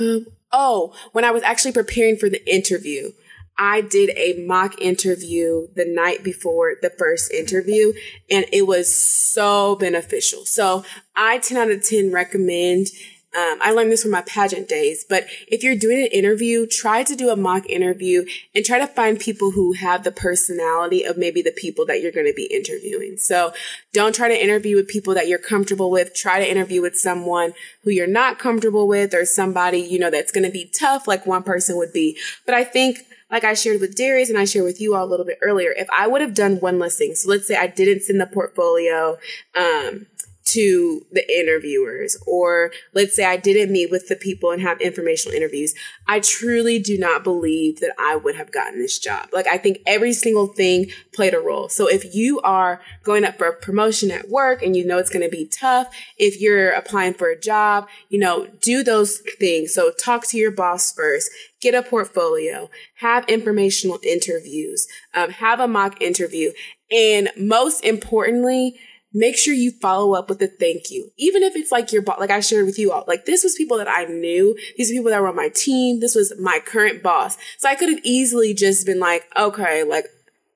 um, 0.00 0.26
oh, 0.50 0.94
when 1.12 1.24
I 1.24 1.32
was 1.32 1.42
actually 1.42 1.72
preparing 1.72 2.16
for 2.16 2.30
the 2.30 2.50
interview, 2.50 3.12
I 3.58 3.80
did 3.80 4.10
a 4.16 4.44
mock 4.44 4.80
interview 4.80 5.68
the 5.74 5.86
night 5.86 6.22
before 6.22 6.74
the 6.82 6.90
first 6.90 7.32
interview, 7.32 7.92
and 8.30 8.44
it 8.52 8.66
was 8.66 8.94
so 8.94 9.76
beneficial. 9.76 10.44
So 10.44 10.84
I 11.14 11.38
10 11.38 11.56
out 11.56 11.70
of 11.70 11.84
10 11.84 12.12
recommend. 12.12 12.88
Um, 13.36 13.58
I 13.60 13.72
learned 13.72 13.92
this 13.92 14.02
from 14.02 14.12
my 14.12 14.22
pageant 14.22 14.66
days, 14.66 15.04
but 15.06 15.26
if 15.48 15.62
you're 15.62 15.76
doing 15.76 15.98
an 15.98 16.06
interview, 16.06 16.66
try 16.66 17.02
to 17.02 17.14
do 17.14 17.28
a 17.28 17.36
mock 17.36 17.66
interview 17.66 18.24
and 18.54 18.64
try 18.64 18.78
to 18.78 18.86
find 18.86 19.20
people 19.20 19.50
who 19.50 19.72
have 19.72 20.04
the 20.04 20.12
personality 20.12 21.02
of 21.02 21.18
maybe 21.18 21.42
the 21.42 21.52
people 21.52 21.84
that 21.86 22.00
you're 22.00 22.12
going 22.12 22.26
to 22.26 22.32
be 22.32 22.46
interviewing. 22.46 23.18
So 23.18 23.52
don't 23.92 24.14
try 24.14 24.28
to 24.28 24.42
interview 24.42 24.76
with 24.76 24.88
people 24.88 25.12
that 25.14 25.28
you're 25.28 25.38
comfortable 25.38 25.90
with. 25.90 26.14
Try 26.14 26.38
to 26.38 26.50
interview 26.50 26.80
with 26.80 26.96
someone 26.96 27.52
who 27.82 27.90
you're 27.90 28.06
not 28.06 28.38
comfortable 28.38 28.88
with 28.88 29.12
or 29.12 29.26
somebody, 29.26 29.80
you 29.80 29.98
know, 29.98 30.10
that's 30.10 30.32
going 30.32 30.46
to 30.46 30.52
be 30.52 30.70
tough 30.72 31.06
like 31.06 31.26
one 31.26 31.42
person 31.42 31.76
would 31.76 31.92
be. 31.92 32.16
But 32.46 32.54
I 32.54 32.64
think 32.64 33.00
like 33.30 33.44
I 33.44 33.54
shared 33.54 33.80
with 33.80 33.96
Darius 33.96 34.28
and 34.28 34.38
I 34.38 34.44
shared 34.44 34.64
with 34.64 34.80
you 34.80 34.94
all 34.94 35.04
a 35.04 35.10
little 35.10 35.26
bit 35.26 35.38
earlier, 35.42 35.72
if 35.76 35.88
I 35.96 36.06
would 36.06 36.20
have 36.20 36.34
done 36.34 36.56
one 36.56 36.78
less 36.78 36.96
thing, 36.96 37.14
so 37.14 37.28
let's 37.28 37.46
say 37.46 37.56
I 37.56 37.66
didn't 37.66 38.02
send 38.02 38.20
the 38.20 38.26
portfolio, 38.26 39.18
um, 39.54 40.06
to 40.46 41.04
the 41.10 41.38
interviewers, 41.38 42.16
or 42.26 42.70
let's 42.94 43.14
say 43.14 43.24
I 43.24 43.36
didn't 43.36 43.72
meet 43.72 43.90
with 43.90 44.08
the 44.08 44.16
people 44.16 44.52
and 44.52 44.62
have 44.62 44.80
informational 44.80 45.36
interviews, 45.36 45.74
I 46.06 46.20
truly 46.20 46.78
do 46.78 46.96
not 46.96 47.24
believe 47.24 47.80
that 47.80 47.92
I 47.98 48.16
would 48.16 48.36
have 48.36 48.52
gotten 48.52 48.78
this 48.78 48.98
job. 48.98 49.28
Like, 49.32 49.48
I 49.48 49.58
think 49.58 49.78
every 49.86 50.12
single 50.12 50.46
thing 50.46 50.90
played 51.12 51.34
a 51.34 51.40
role. 51.40 51.68
So 51.68 51.88
if 51.88 52.14
you 52.14 52.40
are 52.40 52.80
going 53.02 53.24
up 53.24 53.36
for 53.36 53.48
a 53.48 53.56
promotion 53.56 54.10
at 54.12 54.28
work 54.28 54.62
and 54.62 54.76
you 54.76 54.86
know 54.86 54.98
it's 54.98 55.10
going 55.10 55.24
to 55.24 55.36
be 55.36 55.46
tough, 55.46 55.92
if 56.16 56.40
you're 56.40 56.70
applying 56.70 57.14
for 57.14 57.28
a 57.28 57.38
job, 57.38 57.88
you 58.08 58.18
know, 58.18 58.46
do 58.60 58.84
those 58.84 59.18
things. 59.38 59.74
So 59.74 59.90
talk 59.90 60.26
to 60.28 60.38
your 60.38 60.52
boss 60.52 60.92
first, 60.92 61.30
get 61.60 61.74
a 61.74 61.82
portfolio, 61.82 62.70
have 63.00 63.28
informational 63.28 63.98
interviews, 64.04 64.86
um, 65.12 65.30
have 65.30 65.58
a 65.58 65.66
mock 65.66 66.00
interview, 66.00 66.52
and 66.90 67.30
most 67.36 67.84
importantly, 67.84 68.78
make 69.16 69.36
sure 69.36 69.54
you 69.54 69.70
follow 69.70 70.14
up 70.14 70.28
with 70.28 70.42
a 70.42 70.46
thank 70.46 70.90
you. 70.90 71.10
Even 71.16 71.42
if 71.42 71.56
it's 71.56 71.72
like 71.72 71.90
your 71.90 72.02
boss, 72.02 72.20
like 72.20 72.30
I 72.30 72.40
shared 72.40 72.66
with 72.66 72.78
you 72.78 72.92
all, 72.92 73.04
like 73.08 73.24
this 73.24 73.42
was 73.42 73.54
people 73.54 73.78
that 73.78 73.88
I 73.88 74.04
knew. 74.04 74.54
These 74.76 74.90
are 74.90 74.94
people 74.94 75.10
that 75.10 75.22
were 75.22 75.28
on 75.28 75.36
my 75.36 75.48
team. 75.48 76.00
This 76.00 76.14
was 76.14 76.34
my 76.38 76.60
current 76.64 77.02
boss. 77.02 77.38
So 77.56 77.66
I 77.66 77.76
could 77.76 77.88
have 77.88 78.00
easily 78.04 78.52
just 78.52 78.84
been 78.84 79.00
like, 79.00 79.24
okay, 79.34 79.84
like, 79.84 80.04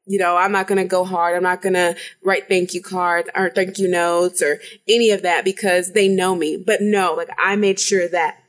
you 0.05 0.19
know, 0.19 0.37
I'm 0.37 0.53
not 0.53 0.67
going 0.67 0.81
to 0.81 0.89
go 0.89 1.05
hard. 1.05 1.37
I'm 1.37 1.43
not 1.43 1.63
going 1.63 1.73
to 1.73 1.97
write 2.23 2.49
thank 2.49 2.75
you 2.75 2.83
cards 2.83 3.31
or 3.35 3.49
thank 3.49 3.79
you 3.79 3.89
notes 3.89 4.43
or 4.43 4.61
any 4.87 5.11
of 5.11 5.23
that 5.23 5.43
because 5.43 5.93
they 5.93 6.09
know 6.09 6.35
me. 6.35 6.59
But 6.59 6.83
no, 6.83 7.15
like 7.15 7.31
I 7.39 7.57
made 7.57 7.81
sure 7.81 8.09
that 8.09 8.41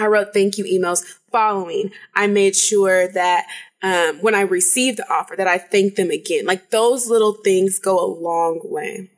I 0.00 0.06
wrote 0.06 0.32
thank 0.32 0.58
you 0.58 0.64
emails 0.64 1.04
following. 1.30 1.92
I 2.14 2.26
made 2.26 2.56
sure 2.56 3.08
that 3.08 3.46
um, 3.82 4.18
when 4.20 4.34
I 4.34 4.42
received 4.42 4.98
the 4.98 5.10
offer 5.10 5.36
that 5.36 5.46
I 5.46 5.58
thanked 5.58 5.96
them 5.96 6.10
again. 6.10 6.44
Like 6.44 6.70
those 6.70 7.08
little 7.08 7.34
things 7.44 7.78
go 7.78 7.98
a 7.98 8.06
long 8.06 8.60
way. 8.64 9.10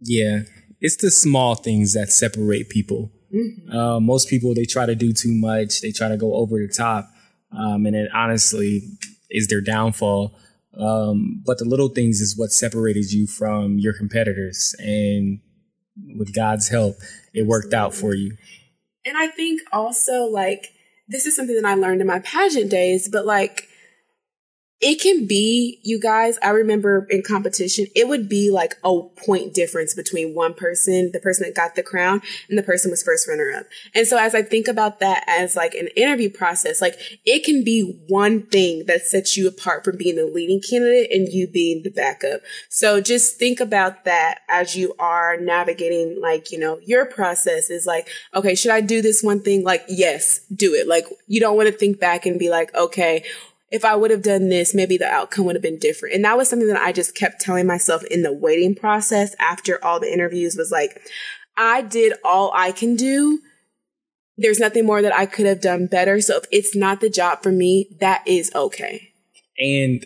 Yeah, 0.00 0.40
it's 0.80 0.96
the 0.96 1.10
small 1.10 1.54
things 1.54 1.94
that 1.94 2.10
separate 2.10 2.68
people. 2.68 3.12
Mm-hmm. 3.34 3.76
Uh, 3.76 4.00
most 4.00 4.28
people 4.28 4.54
they 4.54 4.64
try 4.64 4.86
to 4.86 4.94
do 4.94 5.12
too 5.12 5.32
much, 5.32 5.80
they 5.80 5.92
try 5.92 6.08
to 6.08 6.16
go 6.16 6.34
over 6.34 6.58
the 6.58 6.68
top, 6.68 7.08
um, 7.52 7.86
and 7.86 7.94
it 7.94 8.10
honestly 8.12 8.82
is 9.30 9.48
their 9.48 9.60
downfall. 9.60 10.36
Um, 10.76 11.42
but 11.44 11.58
the 11.58 11.64
little 11.64 11.88
things 11.88 12.20
is 12.20 12.36
what 12.36 12.52
separated 12.52 13.12
you 13.12 13.26
from 13.26 13.78
your 13.78 13.92
competitors, 13.92 14.74
and 14.78 15.40
with 16.16 16.34
God's 16.34 16.68
help, 16.68 16.96
it 17.32 17.46
worked 17.46 17.72
out 17.72 17.94
for 17.94 18.14
you. 18.14 18.36
And 19.04 19.16
I 19.16 19.28
think 19.28 19.62
also 19.72 20.24
like 20.24 20.72
this 21.08 21.26
is 21.26 21.34
something 21.34 21.56
that 21.56 21.64
I 21.64 21.74
learned 21.74 22.00
in 22.00 22.06
my 22.06 22.20
pageant 22.20 22.70
days, 22.70 23.08
but 23.08 23.26
like 23.26 23.66
it 24.80 25.00
can 25.00 25.26
be, 25.26 25.78
you 25.82 26.00
guys, 26.00 26.38
I 26.42 26.50
remember 26.50 27.06
in 27.10 27.22
competition, 27.22 27.86
it 27.94 28.08
would 28.08 28.28
be 28.28 28.50
like 28.50 28.76
a 28.82 29.02
point 29.02 29.52
difference 29.52 29.94
between 29.94 30.34
one 30.34 30.54
person, 30.54 31.10
the 31.12 31.20
person 31.20 31.44
that 31.46 31.54
got 31.54 31.74
the 31.74 31.82
crown, 31.82 32.22
and 32.48 32.56
the 32.56 32.62
person 32.62 32.90
was 32.90 33.02
first 33.02 33.28
runner 33.28 33.52
up. 33.52 33.66
And 33.94 34.06
so 34.06 34.16
as 34.16 34.34
I 34.34 34.42
think 34.42 34.68
about 34.68 35.00
that 35.00 35.24
as 35.26 35.54
like 35.54 35.74
an 35.74 35.88
interview 35.96 36.30
process, 36.30 36.80
like 36.80 36.98
it 37.26 37.44
can 37.44 37.62
be 37.62 38.00
one 38.08 38.42
thing 38.46 38.86
that 38.86 39.02
sets 39.02 39.36
you 39.36 39.46
apart 39.46 39.84
from 39.84 39.98
being 39.98 40.16
the 40.16 40.24
leading 40.24 40.62
candidate 40.62 41.10
and 41.12 41.28
you 41.28 41.46
being 41.46 41.82
the 41.82 41.90
backup. 41.90 42.40
So 42.70 43.02
just 43.02 43.38
think 43.38 43.60
about 43.60 44.04
that 44.04 44.40
as 44.48 44.76
you 44.76 44.94
are 44.98 45.36
navigating 45.36 46.20
like, 46.22 46.52
you 46.52 46.58
know, 46.58 46.78
your 46.86 47.04
process 47.04 47.68
is 47.68 47.84
like, 47.84 48.08
okay, 48.34 48.54
should 48.54 48.70
I 48.70 48.80
do 48.80 49.02
this 49.02 49.22
one 49.22 49.42
thing? 49.42 49.62
Like, 49.62 49.84
yes, 49.88 50.40
do 50.54 50.72
it. 50.72 50.88
Like 50.88 51.04
you 51.26 51.38
don't 51.38 51.56
want 51.56 51.68
to 51.68 51.74
think 51.74 52.00
back 52.00 52.24
and 52.24 52.38
be 52.38 52.48
like, 52.48 52.74
okay, 52.74 53.24
if 53.70 53.84
I 53.84 53.94
would 53.94 54.10
have 54.10 54.22
done 54.22 54.48
this, 54.48 54.74
maybe 54.74 54.96
the 54.96 55.06
outcome 55.06 55.44
would 55.44 55.54
have 55.54 55.62
been 55.62 55.78
different. 55.78 56.14
And 56.14 56.24
that 56.24 56.36
was 56.36 56.48
something 56.48 56.68
that 56.68 56.80
I 56.80 56.92
just 56.92 57.14
kept 57.14 57.40
telling 57.40 57.66
myself 57.66 58.02
in 58.04 58.22
the 58.22 58.32
waiting 58.32 58.74
process 58.74 59.34
after 59.38 59.82
all 59.84 60.00
the 60.00 60.12
interviews 60.12 60.56
was 60.56 60.72
like, 60.72 61.00
I 61.56 61.82
did 61.82 62.14
all 62.24 62.50
I 62.54 62.72
can 62.72 62.96
do. 62.96 63.40
There's 64.36 64.58
nothing 64.58 64.86
more 64.86 65.02
that 65.02 65.14
I 65.14 65.26
could 65.26 65.46
have 65.46 65.60
done 65.60 65.86
better. 65.86 66.20
So 66.20 66.38
if 66.38 66.44
it's 66.50 66.74
not 66.74 67.00
the 67.00 67.10
job 67.10 67.42
for 67.42 67.52
me, 67.52 67.88
that 68.00 68.26
is 68.26 68.50
okay. 68.54 69.12
And 69.58 70.04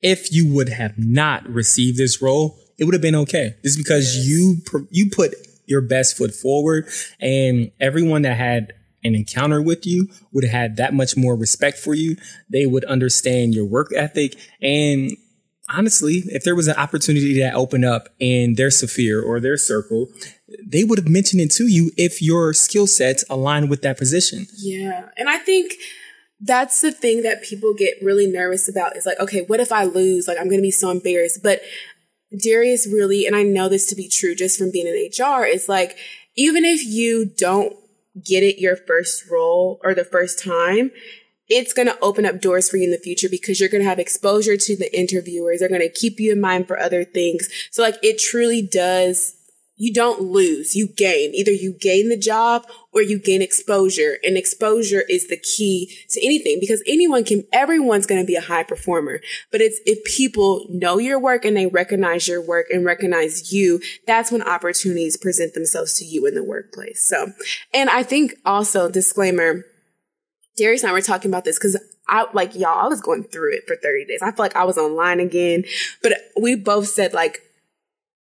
if 0.00 0.32
you 0.32 0.52
would 0.52 0.70
have 0.70 0.98
not 0.98 1.46
received 1.48 1.98
this 1.98 2.22
role, 2.22 2.58
it 2.78 2.84
would 2.84 2.94
have 2.94 3.02
been 3.02 3.14
okay. 3.14 3.54
It's 3.62 3.76
because 3.76 4.16
yes. 4.16 4.26
you 4.26 4.88
you 4.90 5.10
put 5.10 5.34
your 5.66 5.80
best 5.80 6.16
foot 6.16 6.32
forward 6.32 6.88
and 7.20 7.70
everyone 7.80 8.22
that 8.22 8.36
had 8.36 8.72
an 9.06 9.14
encounter 9.14 9.62
with 9.62 9.86
you 9.86 10.08
would 10.32 10.44
have 10.44 10.52
had 10.52 10.76
that 10.76 10.92
much 10.92 11.16
more 11.16 11.36
respect 11.36 11.78
for 11.78 11.94
you. 11.94 12.16
They 12.50 12.66
would 12.66 12.84
understand 12.84 13.54
your 13.54 13.64
work 13.64 13.92
ethic. 13.94 14.34
And 14.60 15.12
honestly, 15.68 16.22
if 16.26 16.44
there 16.44 16.54
was 16.54 16.68
an 16.68 16.76
opportunity 16.76 17.40
that 17.40 17.54
opened 17.54 17.84
up 17.84 18.08
in 18.18 18.54
their 18.54 18.70
sphere 18.70 19.22
or 19.22 19.40
their 19.40 19.56
circle, 19.56 20.08
they 20.64 20.84
would 20.84 20.98
have 20.98 21.08
mentioned 21.08 21.42
it 21.42 21.50
to 21.52 21.66
you 21.66 21.90
if 21.96 22.22
your 22.22 22.52
skill 22.52 22.86
sets 22.86 23.24
align 23.30 23.68
with 23.68 23.82
that 23.82 23.98
position. 23.98 24.46
Yeah. 24.56 25.08
And 25.16 25.28
I 25.28 25.38
think 25.38 25.72
that's 26.40 26.80
the 26.82 26.92
thing 26.92 27.22
that 27.22 27.42
people 27.42 27.74
get 27.74 27.94
really 28.02 28.26
nervous 28.26 28.68
about 28.68 28.96
is 28.96 29.06
like, 29.06 29.18
okay, 29.18 29.42
what 29.42 29.60
if 29.60 29.72
I 29.72 29.84
lose? 29.84 30.28
Like, 30.28 30.38
I'm 30.38 30.48
going 30.48 30.58
to 30.58 30.62
be 30.62 30.70
so 30.70 30.90
embarrassed. 30.90 31.42
But 31.42 31.62
Darius 32.42 32.86
really, 32.86 33.26
and 33.26 33.34
I 33.34 33.42
know 33.42 33.68
this 33.68 33.86
to 33.86 33.96
be 33.96 34.08
true 34.08 34.34
just 34.34 34.58
from 34.58 34.70
being 34.70 34.86
in 34.86 35.24
HR, 35.24 35.44
is 35.44 35.68
like, 35.68 35.96
even 36.36 36.64
if 36.64 36.84
you 36.84 37.24
don't 37.24 37.74
get 38.24 38.42
it 38.42 38.60
your 38.60 38.76
first 38.76 39.28
role 39.30 39.80
or 39.82 39.94
the 39.94 40.04
first 40.04 40.42
time, 40.42 40.90
it's 41.48 41.72
going 41.72 41.86
to 41.86 41.98
open 42.00 42.26
up 42.26 42.40
doors 42.40 42.68
for 42.68 42.76
you 42.76 42.84
in 42.84 42.90
the 42.90 42.98
future 42.98 43.28
because 43.28 43.60
you're 43.60 43.68
going 43.68 43.82
to 43.82 43.88
have 43.88 43.98
exposure 43.98 44.56
to 44.56 44.76
the 44.76 44.98
interviewers. 44.98 45.60
They're 45.60 45.68
going 45.68 45.80
to 45.80 45.88
keep 45.88 46.18
you 46.18 46.32
in 46.32 46.40
mind 46.40 46.66
for 46.66 46.78
other 46.78 47.04
things. 47.04 47.48
So 47.70 47.82
like 47.82 47.96
it 48.02 48.18
truly 48.18 48.62
does 48.62 49.35
you 49.76 49.92
don't 49.92 50.22
lose, 50.22 50.74
you 50.74 50.88
gain. 50.88 51.34
Either 51.34 51.52
you 51.52 51.74
gain 51.78 52.08
the 52.08 52.16
job 52.16 52.66
or 52.92 53.02
you 53.02 53.18
gain 53.18 53.42
exposure. 53.42 54.16
And 54.24 54.36
exposure 54.36 55.02
is 55.08 55.28
the 55.28 55.36
key 55.36 55.94
to 56.10 56.24
anything 56.24 56.58
because 56.60 56.82
anyone 56.86 57.24
can, 57.24 57.44
everyone's 57.52 58.06
going 58.06 58.20
to 58.20 58.26
be 58.26 58.36
a 58.36 58.40
high 58.40 58.62
performer. 58.62 59.20
But 59.52 59.60
it's 59.60 59.78
if 59.84 60.02
people 60.04 60.66
know 60.70 60.98
your 60.98 61.20
work 61.20 61.44
and 61.44 61.54
they 61.54 61.66
recognize 61.66 62.26
your 62.26 62.40
work 62.40 62.66
and 62.70 62.86
recognize 62.86 63.52
you, 63.52 63.80
that's 64.06 64.32
when 64.32 64.42
opportunities 64.42 65.18
present 65.18 65.52
themselves 65.52 65.94
to 65.98 66.06
you 66.06 66.26
in 66.26 66.34
the 66.34 66.44
workplace. 66.44 67.04
So, 67.06 67.32
and 67.74 67.90
I 67.90 68.02
think 68.02 68.34
also 68.46 68.90
disclaimer, 68.90 69.66
Darius 70.56 70.82
and 70.82 70.90
I 70.90 70.94
were 70.94 71.02
talking 71.02 71.30
about 71.30 71.44
this 71.44 71.58
because 71.58 71.78
I 72.08 72.26
like 72.32 72.54
y'all, 72.54 72.78
I 72.78 72.86
was 72.88 73.02
going 73.02 73.24
through 73.24 73.54
it 73.56 73.64
for 73.66 73.76
30 73.76 74.06
days. 74.06 74.22
I 74.22 74.30
feel 74.30 74.44
like 74.44 74.56
I 74.56 74.64
was 74.64 74.78
online 74.78 75.20
again, 75.20 75.64
but 76.02 76.12
we 76.40 76.54
both 76.54 76.88
said 76.88 77.12
like, 77.12 77.42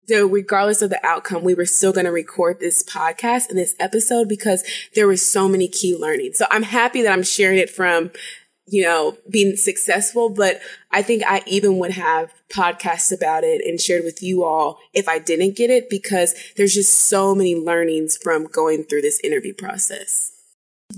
so 0.08 0.26
regardless 0.26 0.82
of 0.82 0.90
the 0.90 1.04
outcome, 1.06 1.44
we 1.44 1.54
were 1.54 1.66
still 1.66 1.92
going 1.92 2.06
to 2.06 2.12
record 2.12 2.58
this 2.58 2.82
podcast 2.82 3.48
and 3.48 3.58
this 3.58 3.76
episode 3.78 4.28
because 4.28 4.64
there 4.94 5.06
were 5.06 5.16
so 5.16 5.48
many 5.48 5.68
key 5.68 5.96
learnings. 5.96 6.38
So 6.38 6.46
I'm 6.50 6.64
happy 6.64 7.02
that 7.02 7.12
I'm 7.12 7.22
sharing 7.22 7.58
it 7.58 7.70
from, 7.70 8.10
you 8.66 8.82
know, 8.82 9.16
being 9.30 9.56
successful, 9.56 10.28
but 10.28 10.60
I 10.90 11.02
think 11.02 11.22
I 11.26 11.42
even 11.46 11.78
would 11.78 11.92
have 11.92 12.32
podcasts 12.52 13.12
about 13.12 13.44
it 13.44 13.62
and 13.64 13.80
shared 13.80 14.04
with 14.04 14.22
you 14.22 14.44
all 14.44 14.78
if 14.92 15.08
I 15.08 15.18
didn't 15.18 15.56
get 15.56 15.70
it 15.70 15.88
because 15.88 16.34
there's 16.56 16.74
just 16.74 16.92
so 16.92 17.34
many 17.34 17.54
learnings 17.54 18.16
from 18.16 18.46
going 18.46 18.84
through 18.84 19.02
this 19.02 19.20
interview 19.20 19.54
process. 19.54 20.32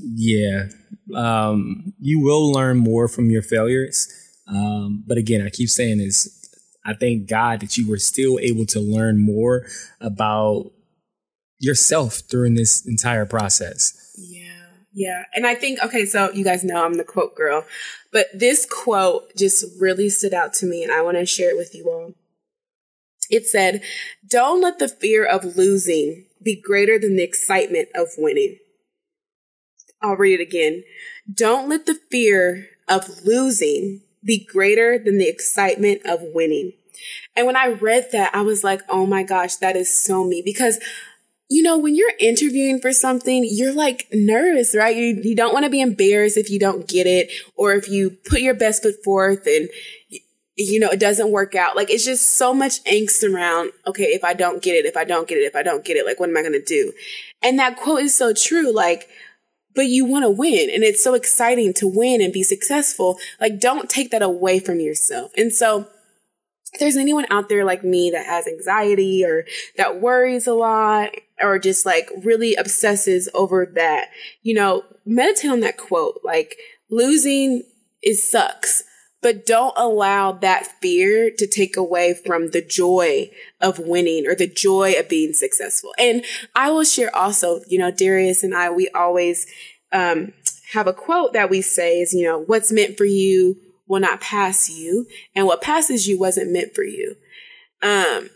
Yeah. 0.03 0.69
Um, 1.14 1.93
you 2.01 2.21
will 2.21 2.51
learn 2.51 2.79
more 2.79 3.07
from 3.07 3.31
your 3.31 3.43
failures. 3.43 4.09
Um, 4.49 5.05
but 5.07 5.19
again, 5.19 5.43
I 5.43 5.51
keep 5.51 5.69
saying 5.69 5.99
this 5.99 6.44
I 6.85 6.94
thank 6.94 7.29
God 7.29 7.61
that 7.61 7.77
you 7.77 7.88
were 7.88 7.99
still 7.99 8.38
able 8.40 8.66
to 8.66 8.81
learn 8.81 9.18
more 9.18 9.66
about 10.01 10.70
yourself 11.59 12.23
during 12.29 12.55
this 12.55 12.87
entire 12.87 13.27
process. 13.27 14.12
Yeah. 14.16 14.40
Yeah. 14.92 15.25
And 15.35 15.47
I 15.47 15.55
think, 15.55 15.83
okay, 15.83 16.07
so 16.07 16.31
you 16.33 16.44
guys 16.44 16.62
know 16.62 16.85
I'm 16.85 16.94
the 16.94 17.05
quote 17.05 17.35
girl, 17.35 17.64
but 18.12 18.27
this 18.33 18.66
quote 18.66 19.35
just 19.37 19.64
really 19.81 20.09
stood 20.09 20.35
out 20.35 20.53
to 20.55 20.66
me 20.66 20.85
and 20.85 20.92
I 20.92 21.03
want 21.03 21.16
to 21.16 21.27
share 21.27 21.51
it 21.51 21.57
with 21.57 21.75
you 21.75 21.90
all. 21.90 22.14
It 23.31 23.47
said, 23.47 23.83
Don't 24.27 24.61
let 24.61 24.79
the 24.79 24.88
fear 24.88 25.25
of 25.25 25.57
losing 25.57 26.27
be 26.42 26.61
greater 26.61 26.99
than 26.99 27.16
the 27.16 27.25
excitement 27.25 27.88
of 27.94 28.09
winning. 28.18 28.59
I'll 30.01 30.16
read 30.16 30.38
it 30.38 30.42
again. 30.42 30.85
Don't 31.33 31.68
let 31.68 31.87
the 31.87 31.99
fear 32.11 32.68
of 32.87 33.25
losing 33.25 34.03
be 34.25 34.45
greater 34.45 34.99
than 34.99 35.19
the 35.19 35.29
excitement 35.29 36.03
of 36.05 36.21
winning. 36.23 36.73
And 37.37 37.47
when 37.47 37.57
I 37.57 37.69
read 37.69 38.09
that, 38.13 38.35
I 38.35 38.43
was 38.43 38.65
like, 38.65 38.81
oh 38.89 39.07
my 39.07 39.23
gosh, 39.23 39.57
that 39.57 39.77
is 39.77 39.95
so 39.95 40.25
me 40.25 40.43
because 40.45 40.79
you 41.51 41.63
know, 41.63 41.77
when 41.77 41.95
you're 41.95 42.13
interviewing 42.19 42.81
for 42.81 42.93
something, 42.93 43.47
you're 43.49 43.75
like 43.75 44.09
nervous, 44.13 44.75
right? 44.75 44.97
You, 44.97 45.21
you 45.23 45.37
don't 45.37 45.53
want 45.53 45.65
to 45.65 45.71
be 45.71 45.81
embarrassed 45.81 46.37
if 46.37 46.51
you 46.51 46.59
don't 46.59 46.89
get 46.89 47.07
it 47.07 47.31
or 47.55 47.75
if 47.75 47.89
you 47.89 48.11
put 48.11 48.41
your 48.41 48.55
best 48.55 48.83
foot 48.83 48.97
forth 49.05 49.47
and, 49.47 49.69
you 50.57 50.81
know, 50.81 50.89
it 50.89 50.99
doesn't 51.01 51.31
work 51.31 51.55
out. 51.55 51.77
Like 51.77 51.91
it's 51.91 52.05
just 52.05 52.25
so 52.37 52.55
much 52.55 52.83
angst 52.85 53.23
around, 53.31 53.73
okay, 53.87 54.05
if 54.05 54.25
I 54.25 54.33
don't 54.33 54.63
get 54.63 54.75
it, 54.75 54.87
if 54.87 54.97
I 54.97 55.05
don't 55.05 55.29
get 55.29 55.37
it, 55.37 55.43
if 55.43 55.55
I 55.55 55.63
don't 55.63 55.85
get 55.85 55.97
it, 55.97 56.07
like 56.07 56.19
what 56.19 56.31
am 56.31 56.37
I 56.37 56.41
going 56.41 56.53
to 56.53 56.65
do? 56.65 56.93
And 57.43 57.59
that 57.59 57.77
quote 57.77 58.01
is 58.01 58.15
so 58.15 58.33
true. 58.33 58.73
Like 58.73 59.09
but 59.75 59.87
you 59.87 60.05
want 60.05 60.25
to 60.25 60.31
win 60.31 60.71
and 60.71 60.85
it's 60.85 61.03
so 61.03 61.15
exciting 61.15 61.73
to 61.75 61.89
win 61.89 62.21
and 62.21 62.33
be 62.33 62.43
successful. 62.43 63.19
Like 63.41 63.59
don't 63.59 63.91
take 63.91 64.11
that 64.11 64.23
away 64.23 64.61
from 64.61 64.81
yourself. 64.81 65.33
And 65.37 65.53
so 65.53 65.89
if 66.73 66.81
there's 66.81 66.97
anyone 66.97 67.27
out 67.31 67.49
there 67.49 67.65
like 67.65 67.85
me 67.85 68.11
that 68.11 68.27
has 68.27 68.47
anxiety 68.47 69.25
or 69.25 69.45
that 69.77 70.01
worries 70.01 70.47
a 70.47 70.55
lot 70.55 71.11
or 71.41 71.59
just 71.59 71.87
like 71.87 72.11
really 72.23 72.55
obsesses 72.55 73.29
over 73.35 73.67
that, 73.75 74.09
you 74.43 74.55
know, 74.55 74.85
meditate 75.05 75.51
on 75.51 75.61
that 75.61 75.77
quote. 75.77 76.21
Like 76.25 76.57
losing 76.89 77.63
is 78.03 78.23
sucks, 78.23 78.85
but 79.25 79.47
don't 79.47 79.73
allow 79.79 80.33
that 80.33 80.67
fear 80.83 81.31
to 81.31 81.47
take 81.47 81.79
away 81.79 82.13
from 82.13 82.51
the 82.51 82.61
joy 82.61 83.31
of 83.59 83.79
winning 83.79 84.27
or 84.27 84.35
the 84.35 84.47
joy 84.47 84.93
of 84.99 85.09
being 85.09 85.33
successful. 85.33 85.95
And 85.99 86.27
I 86.55 86.71
will 86.71 86.85
share 86.85 87.15
also, 87.17 87.63
you 87.67 87.79
know, 87.79 87.91
Darius 87.91 88.45
and 88.45 88.55
I, 88.55 88.69
we 88.69 88.91
always 88.91 89.47
um, 89.93 90.35
have 90.75 90.87
a 90.87 90.93
quote 90.93 91.33
that 91.33 91.49
we 91.49 91.63
say 91.63 92.03
is, 92.03 92.13
you 92.13 92.23
know, 92.23 92.41
what's 92.41 92.71
meant 92.71 92.99
for 92.99 93.07
you 93.07 93.57
will 93.87 94.01
not 94.01 94.21
pass 94.21 94.69
you, 94.69 95.07
and 95.35 95.47
what 95.47 95.63
passes 95.63 96.07
you 96.07 96.19
wasn't 96.19 96.53
meant 96.53 96.75
for 96.75 96.85
you. 96.85 97.17
Um, 97.83 98.29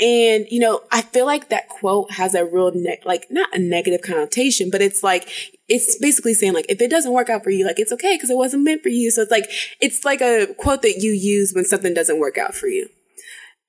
and 0.00 0.46
you 0.50 0.58
know, 0.58 0.82
I 0.90 1.02
feel 1.02 1.26
like 1.26 1.50
that 1.50 1.68
quote 1.68 2.10
has 2.12 2.34
a 2.34 2.44
real 2.44 2.72
ne- 2.74 3.00
like 3.04 3.26
not 3.30 3.54
a 3.54 3.60
negative 3.60 4.02
connotation, 4.02 4.70
but 4.70 4.82
it's 4.82 5.04
like 5.04 5.28
it's 5.68 5.98
basically 5.98 6.34
saying 6.34 6.52
like 6.52 6.66
if 6.68 6.80
it 6.80 6.90
doesn't 6.90 7.12
work 7.12 7.28
out 7.28 7.42
for 7.42 7.50
you, 7.50 7.66
like 7.66 7.78
it's 7.78 7.92
okay 7.92 8.14
because 8.14 8.30
it 8.30 8.36
wasn't 8.36 8.62
meant 8.64 8.82
for 8.82 8.88
you. 8.88 9.10
So 9.10 9.22
it's 9.22 9.30
like 9.30 9.50
it's 9.80 10.04
like 10.04 10.20
a 10.20 10.54
quote 10.58 10.82
that 10.82 10.98
you 10.98 11.12
use 11.12 11.52
when 11.52 11.64
something 11.64 11.94
doesn't 11.94 12.20
work 12.20 12.38
out 12.38 12.54
for 12.54 12.68
you. 12.68 12.88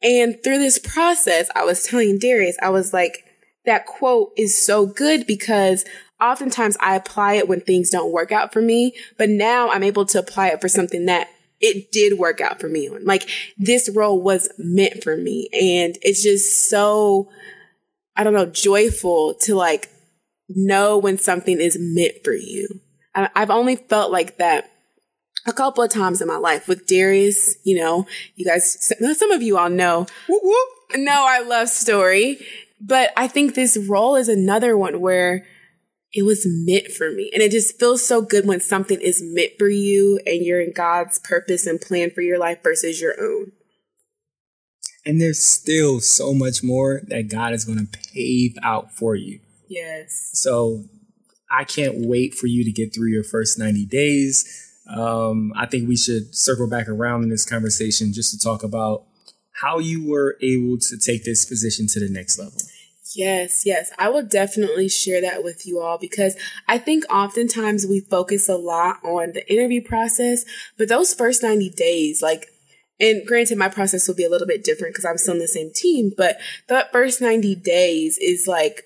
And 0.02 0.42
through 0.44 0.60
this 0.60 0.78
process, 0.78 1.50
I 1.56 1.66
was 1.66 1.84
telling 1.84 2.20
Darius, 2.20 2.58
I 2.62 2.70
was 2.70 2.94
like, 2.94 3.24
that 3.66 3.86
quote 3.86 4.32
is 4.38 4.60
so 4.60 4.86
good 4.86 5.26
because 5.26 5.86
oftentimes 6.22 6.78
I 6.80 6.96
apply 6.96 7.34
it 7.34 7.48
when 7.48 7.62
things 7.62 7.90
don't 7.90 8.12
work 8.12 8.32
out 8.32 8.54
for 8.54 8.62
me, 8.62 8.94
but 9.18 9.30
now 9.30 9.70
I'm 9.70 9.84
able 9.84 10.06
to 10.06 10.20
apply 10.20 10.50
it 10.50 10.62
for 10.62 10.70
something 10.70 11.06
that 11.08 11.30
it 11.60 11.92
did 11.92 12.20
work 12.20 12.40
out 12.40 12.60
for 12.60 12.70
me. 12.70 12.90
Like 12.90 13.28
this 13.58 13.90
role 13.90 14.22
was 14.22 14.50
meant 14.58 15.04
for 15.04 15.18
me. 15.18 15.50
And 15.52 15.98
it's 16.02 16.22
just 16.22 16.70
so, 16.70 17.30
I 18.16 18.24
don't 18.24 18.34
know, 18.34 18.46
joyful 18.46 19.34
to 19.42 19.56
like 19.56 19.90
know 20.50 20.98
when 20.98 21.18
something 21.18 21.60
is 21.60 21.78
meant 21.80 22.24
for 22.24 22.34
you. 22.34 22.68
I, 23.14 23.30
I've 23.36 23.50
only 23.50 23.76
felt 23.76 24.12
like 24.12 24.38
that 24.38 24.72
a 25.46 25.54
couple 25.54 25.84
of 25.84 25.90
times 25.90 26.22
in 26.22 26.28
my 26.28 26.38
life 26.38 26.68
with 26.68 26.88
Darius, 26.88 27.56
you 27.64 27.78
know, 27.78 28.06
you 28.36 28.46
guys, 28.46 28.94
some 29.00 29.32
of 29.32 29.42
you 29.42 29.58
all 29.58 29.70
know, 29.70 30.06
whoop, 30.28 30.42
whoop, 30.44 30.70
know 30.96 31.26
our 31.26 31.44
love 31.44 31.70
story. 31.70 32.40
But 32.80 33.12
I 33.18 33.28
think 33.28 33.56
this 33.56 33.78
role 33.78 34.16
is 34.16 34.30
another 34.30 34.78
one 34.78 35.00
where 35.00 35.46
it 36.14 36.24
was 36.24 36.46
meant 36.46 36.88
for 36.88 37.12
me. 37.12 37.30
And 37.34 37.42
it 37.42 37.52
just 37.52 37.80
feels 37.80 38.06
so 38.06 38.22
good 38.22 38.46
when 38.46 38.60
something 38.60 39.00
is 39.00 39.22
meant 39.22 39.54
for 39.58 39.70
you 39.70 40.20
and 40.26 40.46
you're 40.46 40.62
in 40.62 40.74
God's 40.74 41.20
purpose 41.20 41.66
and 41.66 41.82
plan 41.82 42.12
for 42.12 42.22
your 42.22 42.38
life 42.38 42.62
versus 42.62 43.02
your 43.02 43.16
own. 43.20 43.52
And 45.06 45.22
there's 45.22 45.44
still 45.44 46.02
so 46.02 46.34
much 46.34 46.64
more 46.64 47.02
that 47.08 47.30
God 47.30 47.54
is 47.54 47.64
going 47.64 47.80
to 47.80 48.00
pave 48.14 48.56
out 48.62 48.92
for 48.92 49.16
you. 49.16 49.40
Yes. 49.68 50.30
So 50.34 50.86
I 51.50 51.64
can't 51.64 52.06
wait 52.08 52.34
for 52.34 52.48
you 52.48 52.64
to 52.64 52.72
get 52.72 52.94
through 52.94 53.10
your 53.10 53.24
first 53.24 53.58
90 53.58 53.86
days. 53.86 54.64
Um, 54.90 55.54
I 55.56 55.66
think 55.66 55.88
we 55.88 55.98
should 55.98 56.34
circle 56.36 56.70
back 56.70 56.88
around 56.88 57.24
in 57.24 57.30
this 57.30 57.46
conversation 57.46 58.14
just 58.14 58.32
to 58.32 58.40
talk 58.40 58.64
about 58.64 59.04
how 59.62 59.80
you 59.80 60.08
were 60.08 60.38
able 60.42 60.78
to 60.78 60.98
take 60.98 61.24
this 61.24 61.46
position 61.46 61.88
to 61.88 62.00
the 62.00 62.10
next 62.10 62.38
level. 62.38 62.62
Yes, 63.16 63.66
yes. 63.66 63.92
I 63.98 64.10
will 64.10 64.26
definitely 64.26 64.90
share 64.90 65.22
that 65.22 65.44
with 65.44 65.66
you 65.66 65.80
all 65.80 65.98
because 65.98 66.36
I 66.68 66.78
think 66.78 67.06
oftentimes 67.10 67.86
we 67.88 68.02
focus 68.02 68.50
a 68.50 68.56
lot 68.56 68.98
on 69.04 69.32
the 69.34 69.52
interview 69.52 69.82
process, 69.82 70.46
but 70.78 70.90
those 70.90 71.14
first 71.14 71.42
90 71.42 71.70
days, 71.72 72.22
like, 72.22 72.48
and 73.00 73.26
granted, 73.26 73.58
my 73.58 73.70
process 73.70 74.08
will 74.08 74.16
be 74.16 74.26
a 74.26 74.30
little 74.30 74.48
bit 74.48 74.64
different 74.64 74.94
because 74.94 75.06
I'm 75.06 75.18
still 75.18 75.36
in 75.36 75.40
the 75.40 75.48
same 75.48 75.72
team, 75.74 76.12
but 76.18 76.38
that 76.68 76.92
first 76.92 77.22
90 77.22 77.56
days 77.56 78.18
is 78.18 78.48
like 78.48 78.84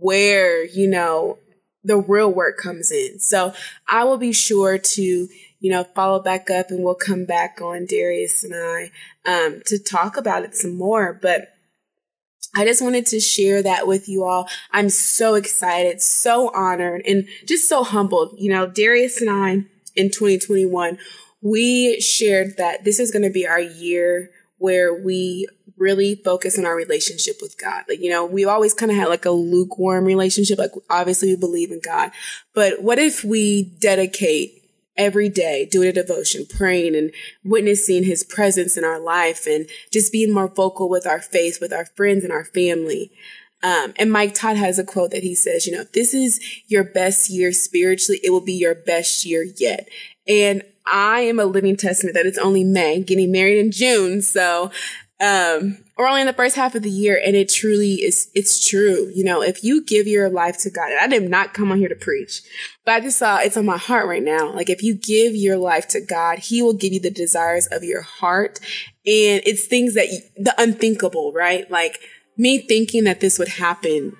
where, 0.00 0.64
you 0.64 0.88
know, 0.88 1.38
the 1.84 1.98
real 1.98 2.32
work 2.32 2.56
comes 2.58 2.90
in. 2.90 3.20
So 3.20 3.52
I 3.88 4.04
will 4.04 4.18
be 4.18 4.32
sure 4.32 4.78
to, 4.78 5.02
you 5.02 5.70
know, 5.70 5.84
follow 5.84 6.20
back 6.20 6.50
up 6.50 6.70
and 6.70 6.82
we'll 6.82 6.94
come 6.94 7.24
back 7.26 7.60
on 7.60 7.86
Darius 7.86 8.42
and 8.42 8.54
I 8.54 8.90
um, 9.26 9.62
to 9.66 9.78
talk 9.78 10.16
about 10.16 10.44
it 10.44 10.56
some 10.56 10.76
more. 10.76 11.18
But 11.20 11.48
I 12.56 12.64
just 12.64 12.82
wanted 12.82 13.06
to 13.06 13.20
share 13.20 13.62
that 13.62 13.86
with 13.86 14.08
you 14.08 14.24
all. 14.24 14.48
I'm 14.70 14.88
so 14.88 15.34
excited, 15.34 16.00
so 16.00 16.54
honored, 16.54 17.02
and 17.06 17.26
just 17.46 17.68
so 17.68 17.82
humbled. 17.82 18.36
You 18.38 18.52
know, 18.52 18.66
Darius 18.66 19.20
and 19.20 19.30
I 19.30 19.64
in 19.96 20.10
2021, 20.10 20.98
we 21.42 22.00
shared 22.00 22.56
that 22.56 22.84
this 22.84 23.00
is 23.00 23.10
going 23.10 23.24
to 23.24 23.30
be 23.30 23.46
our 23.46 23.60
year 23.60 24.30
where 24.58 24.94
we 24.94 25.48
really 25.76 26.14
focus 26.14 26.58
on 26.58 26.66
our 26.66 26.76
relationship 26.76 27.36
with 27.42 27.58
God. 27.58 27.84
Like, 27.88 28.00
you 28.00 28.10
know, 28.10 28.24
we've 28.24 28.48
always 28.48 28.74
kind 28.74 28.90
of 28.90 28.96
had 28.96 29.08
like 29.08 29.24
a 29.24 29.30
lukewarm 29.30 30.04
relationship. 30.04 30.58
Like, 30.58 30.72
obviously 30.88 31.30
we 31.30 31.36
believe 31.36 31.70
in 31.70 31.80
God, 31.80 32.10
but 32.54 32.82
what 32.82 32.98
if 32.98 33.24
we 33.24 33.64
dedicate 33.80 34.64
every 34.96 35.28
day 35.28 35.66
doing 35.66 35.88
a 35.88 35.92
devotion, 35.92 36.46
praying 36.46 36.94
and 36.94 37.10
witnessing 37.42 38.04
his 38.04 38.22
presence 38.22 38.76
in 38.76 38.84
our 38.84 39.00
life 39.00 39.46
and 39.46 39.68
just 39.92 40.12
being 40.12 40.32
more 40.32 40.48
vocal 40.48 40.88
with 40.88 41.06
our 41.06 41.20
faith, 41.20 41.58
with 41.60 41.72
our 41.72 41.84
friends 41.84 42.24
and 42.24 42.32
our 42.32 42.44
family. 42.44 43.10
Um, 43.62 43.94
and 43.98 44.12
Mike 44.12 44.34
Todd 44.34 44.56
has 44.56 44.78
a 44.78 44.84
quote 44.84 45.10
that 45.12 45.22
he 45.22 45.34
says, 45.34 45.66
you 45.66 45.72
know, 45.72 45.80
if 45.80 45.92
this 45.92 46.12
is 46.12 46.40
your 46.68 46.84
best 46.84 47.30
year 47.30 47.50
spiritually, 47.52 48.20
it 48.22 48.30
will 48.30 48.44
be 48.44 48.52
your 48.52 48.74
best 48.74 49.24
year 49.24 49.44
yet. 49.56 49.88
And 50.28 50.62
I 50.86 51.20
am 51.20 51.40
a 51.40 51.46
living 51.46 51.76
testament 51.76 52.14
that 52.14 52.26
it's 52.26 52.38
only 52.38 52.62
May, 52.62 53.02
getting 53.02 53.32
married 53.32 53.58
in 53.58 53.72
June. 53.72 54.20
So, 54.20 54.70
um, 55.20 55.78
or 55.96 56.08
only 56.08 56.20
in 56.20 56.26
the 56.26 56.32
first 56.32 56.56
half 56.56 56.74
of 56.74 56.82
the 56.82 56.90
year. 56.90 57.20
And 57.24 57.36
it 57.36 57.48
truly 57.48 57.94
is, 57.94 58.30
it's 58.34 58.66
true. 58.66 59.10
You 59.14 59.24
know, 59.24 59.42
if 59.42 59.62
you 59.62 59.84
give 59.84 60.06
your 60.06 60.28
life 60.28 60.58
to 60.62 60.70
God, 60.70 60.90
and 60.90 61.00
I 61.00 61.06
did 61.06 61.28
not 61.30 61.54
come 61.54 61.70
on 61.70 61.78
here 61.78 61.88
to 61.88 61.94
preach, 61.94 62.42
but 62.84 62.92
I 62.92 63.00
just 63.00 63.18
saw 63.18 63.38
it's 63.38 63.56
on 63.56 63.64
my 63.64 63.78
heart 63.78 64.06
right 64.06 64.22
now. 64.22 64.52
Like 64.52 64.68
if 64.68 64.82
you 64.82 64.94
give 64.94 65.34
your 65.34 65.56
life 65.56 65.86
to 65.88 66.00
God, 66.00 66.40
he 66.40 66.62
will 66.62 66.74
give 66.74 66.92
you 66.92 67.00
the 67.00 67.10
desires 67.10 67.68
of 67.70 67.84
your 67.84 68.02
heart. 68.02 68.58
And 69.06 69.42
it's 69.46 69.66
things 69.66 69.94
that 69.94 70.08
the 70.36 70.54
unthinkable, 70.58 71.32
right? 71.32 71.70
Like 71.70 72.00
me 72.36 72.58
thinking 72.58 73.04
that 73.04 73.20
this 73.20 73.38
would 73.38 73.48
happen 73.48 74.16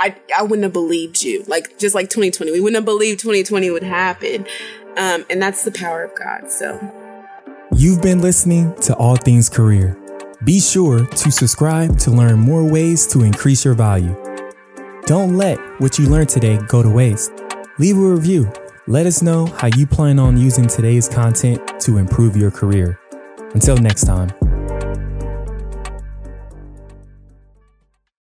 I, 0.00 0.14
I 0.36 0.42
wouldn't 0.42 0.62
have 0.62 0.72
believed 0.72 1.22
you. 1.22 1.42
Like, 1.48 1.76
just 1.78 1.92
like 1.92 2.08
2020, 2.08 2.52
we 2.52 2.60
wouldn't 2.60 2.76
have 2.76 2.84
believed 2.84 3.18
2020 3.18 3.70
would 3.70 3.82
happen. 3.82 4.46
Um, 4.96 5.26
and 5.28 5.42
that's 5.42 5.64
the 5.64 5.72
power 5.72 6.04
of 6.04 6.14
God. 6.14 6.50
So, 6.52 6.78
you've 7.72 8.00
been 8.00 8.20
listening 8.20 8.74
to 8.82 8.94
All 8.94 9.16
Things 9.16 9.48
Career. 9.48 9.96
Be 10.44 10.60
sure 10.60 11.04
to 11.04 11.32
subscribe 11.32 11.98
to 11.98 12.12
learn 12.12 12.38
more 12.38 12.62
ways 12.62 13.08
to 13.08 13.24
increase 13.24 13.64
your 13.64 13.74
value. 13.74 14.14
Don't 15.04 15.36
let 15.36 15.58
what 15.80 15.98
you 15.98 16.06
learned 16.06 16.28
today 16.28 16.58
go 16.68 16.80
to 16.80 16.88
waste. 16.88 17.32
Leave 17.78 17.96
a 17.96 18.00
review. 18.00 18.50
Let 18.86 19.06
us 19.06 19.20
know 19.20 19.46
how 19.46 19.66
you 19.76 19.84
plan 19.84 20.20
on 20.20 20.38
using 20.38 20.68
today's 20.68 21.08
content 21.08 21.80
to 21.80 21.96
improve 21.96 22.36
your 22.36 22.52
career. 22.52 23.00
Until 23.54 23.76
next 23.78 24.04
time. 24.04 24.30